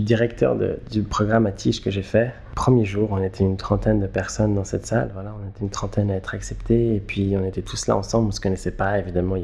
directeur 0.00 0.56
du 0.90 1.02
programme 1.02 1.46
à 1.46 1.52
que 1.52 1.90
j'ai 1.90 2.02
fait. 2.02 2.32
Premier 2.56 2.84
jour, 2.84 3.10
on 3.12 3.22
était 3.22 3.44
une 3.44 3.56
trentaine 3.56 4.00
de 4.00 4.06
personnes 4.08 4.54
dans 4.54 4.64
cette 4.64 4.84
salle. 4.84 5.10
Voilà, 5.14 5.32
on 5.40 5.48
était 5.48 5.60
une 5.60 5.70
trentaine 5.70 6.10
à 6.10 6.16
être 6.16 6.34
acceptés 6.34 6.96
et 6.96 7.00
puis 7.00 7.36
on 7.38 7.44
était 7.44 7.62
tous 7.62 7.86
là 7.86 7.96
ensemble. 7.96 8.28
On 8.28 8.32
se 8.32 8.40
connaissait 8.40 8.72
pas. 8.72 8.98
Évidemment, 8.98 9.36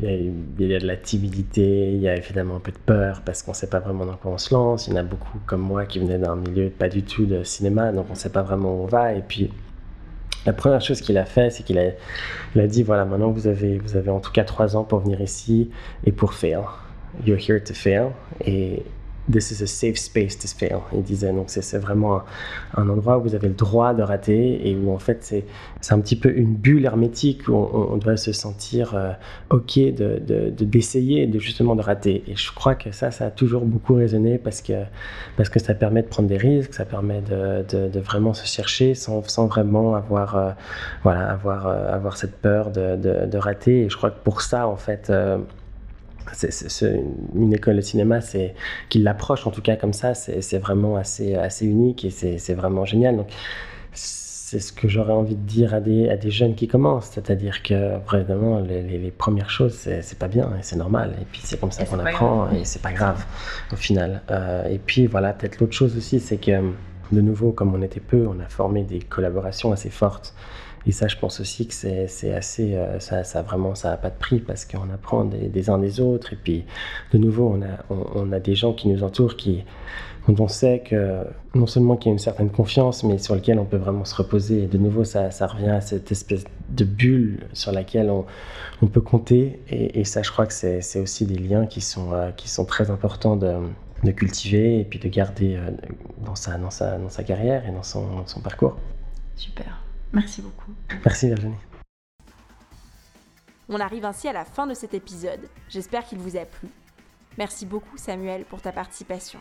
il 0.00 0.34
y, 0.58 0.74
a, 0.74 0.78
de 0.78 0.86
la 0.86 0.96
timidité, 0.96 1.92
il 1.92 2.00
y 2.00 2.08
a 2.08 2.16
évidemment 2.16 2.56
un 2.56 2.60
peu 2.60 2.72
de 2.72 2.78
peur 2.78 3.22
parce 3.24 3.42
qu'on 3.42 3.52
ne 3.52 3.56
sait 3.56 3.68
pas 3.68 3.78
vraiment 3.78 4.06
dans 4.06 4.16
quoi 4.16 4.32
on 4.32 4.38
se 4.38 4.52
lance. 4.52 4.86
Il 4.86 4.90
y 4.90 4.94
en 4.94 5.00
a 5.00 5.02
beaucoup 5.02 5.38
comme 5.46 5.60
moi 5.60 5.86
qui 5.86 5.98
venaient 5.98 6.18
d'un 6.18 6.36
milieu 6.36 6.70
pas 6.70 6.88
du 6.88 7.02
tout 7.02 7.26
de 7.26 7.44
cinéma, 7.44 7.92
donc 7.92 8.06
on 8.08 8.14
ne 8.14 8.18
sait 8.18 8.32
pas 8.32 8.42
vraiment 8.42 8.74
où 8.74 8.84
on 8.84 8.86
va. 8.86 9.14
Et 9.14 9.22
puis, 9.22 9.50
la 10.46 10.52
première 10.52 10.80
chose 10.80 11.00
qu'il 11.00 11.18
a 11.18 11.24
fait, 11.24 11.50
c'est 11.50 11.62
qu'il 11.62 11.78
a, 11.78 11.90
il 12.54 12.60
a 12.60 12.66
dit 12.66 12.82
voilà, 12.82 13.04
maintenant 13.04 13.30
vous 13.30 13.46
avez, 13.46 13.78
vous 13.78 13.96
avez 13.96 14.10
en 14.10 14.20
tout 14.20 14.32
cas 14.32 14.44
trois 14.44 14.76
ans 14.76 14.84
pour 14.84 15.00
venir 15.00 15.20
ici 15.20 15.70
et 16.04 16.12
pour 16.12 16.34
faire. 16.34 16.84
You're 17.24 17.38
here 17.38 17.62
to 17.62 17.74
fail. 17.74 18.12
This 19.30 19.52
is 19.52 19.62
a 19.62 19.66
safe 19.66 19.98
space 19.98 20.36
to 20.38 20.48
fail. 20.48 20.80
Il 20.92 21.02
disait 21.02 21.32
donc 21.32 21.44
c'est 21.48 21.78
vraiment 21.78 22.22
un, 22.74 22.88
endroit 22.88 23.18
où 23.18 23.22
vous 23.22 23.34
avez 23.36 23.46
le 23.46 23.54
droit 23.54 23.94
de 23.94 24.02
rater 24.02 24.68
et 24.68 24.76
où 24.76 24.92
en 24.92 24.98
fait 24.98 25.22
c'est 25.80 25.92
un 25.92 26.00
petit 26.00 26.16
peu 26.16 26.36
une 26.36 26.54
bulle 26.54 26.84
hermétique 26.84 27.46
où 27.46 27.54
on, 27.54 27.96
doit 27.98 28.16
se 28.16 28.32
sentir 28.32 28.96
euh, 28.96 29.12
ok 29.50 29.78
de 29.94 30.50
d'essayer 30.64 31.28
de, 31.28 31.38
justement 31.38 31.76
de 31.76 31.82
rater. 31.82 32.24
Et 32.26 32.34
je 32.34 32.52
crois 32.52 32.74
que 32.74 32.90
ça 32.90 33.12
ça 33.12 33.26
a 33.26 33.30
toujours 33.30 33.64
beaucoup 33.64 33.94
résonné 33.94 34.38
parce 34.38 34.60
que 34.60 34.82
parce 35.36 35.48
que 35.48 35.60
ça 35.60 35.74
permet 35.74 36.02
de 36.02 36.08
prendre 36.08 36.28
des 36.28 36.36
risques, 36.36 36.74
ça 36.74 36.84
permet 36.84 37.20
de, 37.20 37.88
de 37.88 38.00
vraiment 38.00 38.34
se 38.34 38.44
chercher 38.44 38.94
sans, 38.94 39.22
sans 39.28 39.46
vraiment 39.46 39.94
avoir 39.94 40.36
euh, 40.36 40.50
voilà 41.04 41.30
avoir 41.30 41.68
euh, 41.68 41.94
avoir 41.94 42.16
cette 42.16 42.36
peur 42.40 42.70
de, 42.70 43.36
rater. 43.36 43.82
Et 43.82 43.88
je 43.88 43.96
crois 43.96 44.10
que 44.10 44.22
pour 44.24 44.42
ça 44.42 44.66
en 44.66 44.76
fait 44.76 45.12
c'est, 46.32 47.02
une 47.34 47.52
école 47.52 47.76
de 47.76 47.80
cinéma, 47.80 48.20
c'est 48.20 48.54
qu'il 48.88 49.02
l'approche 49.02 49.46
en 49.46 49.50
tout 49.50 49.62
cas 49.62 49.76
comme 49.76 49.92
ça, 49.92 50.14
c'est, 50.14 50.58
vraiment 50.58 50.96
assez, 50.96 51.34
assez 51.34 51.66
unique 51.66 52.04
et 52.04 52.10
c'est, 52.10 52.54
vraiment 52.54 52.84
génial. 52.84 53.16
Donc, 53.16 53.28
c'est 53.92 54.60
ce 54.60 54.72
que 54.72 54.86
j'aurais 54.86 55.14
envie 55.14 55.34
de 55.34 55.46
dire 55.46 55.72
à 55.72 55.80
des, 55.80 56.10
à 56.10 56.16
des 56.16 56.30
jeunes 56.30 56.54
qui 56.54 56.68
commencent, 56.68 57.10
c'est-à-dire 57.12 57.62
que 57.62 57.98
vraiment 58.06 58.60
les, 58.60 58.82
les, 58.82 59.10
premières 59.10 59.48
choses 59.48 59.72
c'est, 59.72 60.18
pas 60.18 60.28
bien 60.28 60.50
et 60.58 60.62
c'est 60.62 60.76
normal 60.76 61.14
et 61.22 61.24
puis 61.24 61.40
c'est 61.42 61.58
comme 61.58 61.72
ça 61.72 61.86
qu'on 61.86 61.98
apprend 61.98 62.50
et 62.50 62.66
c'est 62.66 62.82
pas 62.82 62.92
grave 62.92 63.24
au 63.72 63.76
final. 63.76 64.20
Euh, 64.30 64.68
et 64.68 64.78
puis 64.78 65.06
voilà, 65.06 65.32
peut-être 65.32 65.58
l'autre 65.58 65.72
chose 65.72 65.96
aussi, 65.96 66.20
c'est 66.20 66.36
que 66.36 66.60
de 67.12 67.20
nouveau, 67.20 67.52
comme 67.52 67.74
on 67.74 67.82
était 67.82 68.00
peu, 68.00 68.26
on 68.26 68.40
a 68.40 68.48
formé 68.48 68.84
des 68.84 69.00
collaborations 69.00 69.72
assez 69.72 69.90
fortes. 69.90 70.34
Et 70.86 70.92
ça, 70.92 71.08
je 71.08 71.16
pense 71.16 71.40
aussi 71.40 71.66
que 71.66 71.74
c'est 71.74 72.34
assez, 72.34 72.74
euh, 72.74 72.98
ça, 72.98 73.24
ça 73.24 73.42
vraiment, 73.42 73.74
ça 73.74 73.90
n'a 73.90 73.96
pas 73.96 74.10
de 74.10 74.18
prix 74.18 74.40
parce 74.40 74.64
qu'on 74.64 74.90
apprend 74.92 75.24
des, 75.24 75.70
uns 75.70 75.78
des 75.78 76.00
autres. 76.00 76.32
Et 76.32 76.36
puis, 76.36 76.64
de 77.12 77.18
nouveau, 77.18 77.56
on 77.90 78.32
a, 78.32 78.40
des 78.40 78.54
gens 78.54 78.72
qui 78.72 78.88
nous 78.88 79.04
entourent 79.04 79.36
qui, 79.36 79.64
dont 80.26 80.44
on 80.44 80.48
sait 80.48 80.82
que 80.84 81.24
non 81.54 81.66
seulement 81.66 81.96
qu'il 81.96 82.10
y 82.10 82.10
a 82.10 82.14
une 82.14 82.18
certaine 82.18 82.50
confiance, 82.50 83.04
mais 83.04 83.18
sur 83.18 83.34
lequel 83.34 83.58
on 83.58 83.64
peut 83.64 83.76
vraiment 83.76 84.04
se 84.04 84.14
reposer. 84.14 84.64
Et 84.64 84.66
de 84.66 84.78
nouveau, 84.78 85.04
ça, 85.04 85.28
revient 85.46 85.70
à 85.70 85.80
cette 85.80 86.10
espèce 86.10 86.44
de 86.70 86.84
bulle 86.84 87.46
sur 87.52 87.70
laquelle 87.72 88.10
on, 88.10 88.24
peut 88.86 89.00
compter. 89.00 89.60
Et, 89.68 90.04
ça, 90.04 90.22
je 90.22 90.32
crois 90.32 90.46
que 90.46 90.52
c'est 90.52 91.00
aussi 91.00 91.26
des 91.26 91.38
liens 91.38 91.66
qui 91.66 91.80
sont, 91.80 92.12
euh, 92.12 92.30
très 92.66 92.90
importants 92.90 93.36
de, 93.36 93.54
cultiver 94.16 94.80
et 94.80 94.84
puis 94.84 94.98
de 94.98 95.06
garder 95.06 95.54
euh, 95.54 95.70
dans, 96.24 96.34
sa, 96.34 97.22
carrière 97.24 97.68
et 97.68 97.70
dans 97.70 97.84
son 97.84 98.40
parcours. 98.42 98.76
Super. 99.36 99.81
Merci 100.12 100.42
beaucoup. 100.42 100.72
Merci 101.04 101.28
Virginie. 101.28 101.56
On 103.68 103.80
arrive 103.80 104.04
ainsi 104.04 104.28
à 104.28 104.32
la 104.32 104.44
fin 104.44 104.66
de 104.66 104.74
cet 104.74 104.92
épisode. 104.94 105.48
J'espère 105.68 106.04
qu'il 106.04 106.18
vous 106.18 106.36
a 106.36 106.44
plu. 106.44 106.68
Merci 107.38 107.64
beaucoup 107.64 107.96
Samuel 107.96 108.44
pour 108.44 108.60
ta 108.60 108.72
participation. 108.72 109.40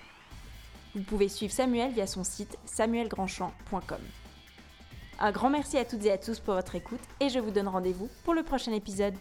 Vous 0.96 1.04
pouvez 1.04 1.28
suivre 1.28 1.54
Samuel 1.54 1.92
via 1.92 2.08
son 2.08 2.24
site 2.24 2.58
samuelgrandchamp.com. 2.66 4.02
Un 5.20 5.32
grand 5.32 5.50
merci 5.50 5.78
à 5.78 5.86
toutes 5.86 6.06
et 6.06 6.12
à 6.12 6.18
tous 6.18 6.40
pour 6.40 6.54
votre 6.54 6.76
écoute 6.76 7.02
et 7.20 7.30
je 7.30 7.40
vous 7.40 7.52
donne 7.52 7.68
rendez-vous 7.68 8.10
pour 8.24 8.34
le 8.34 8.44
prochain 8.44 8.72
épisode. 8.72 9.14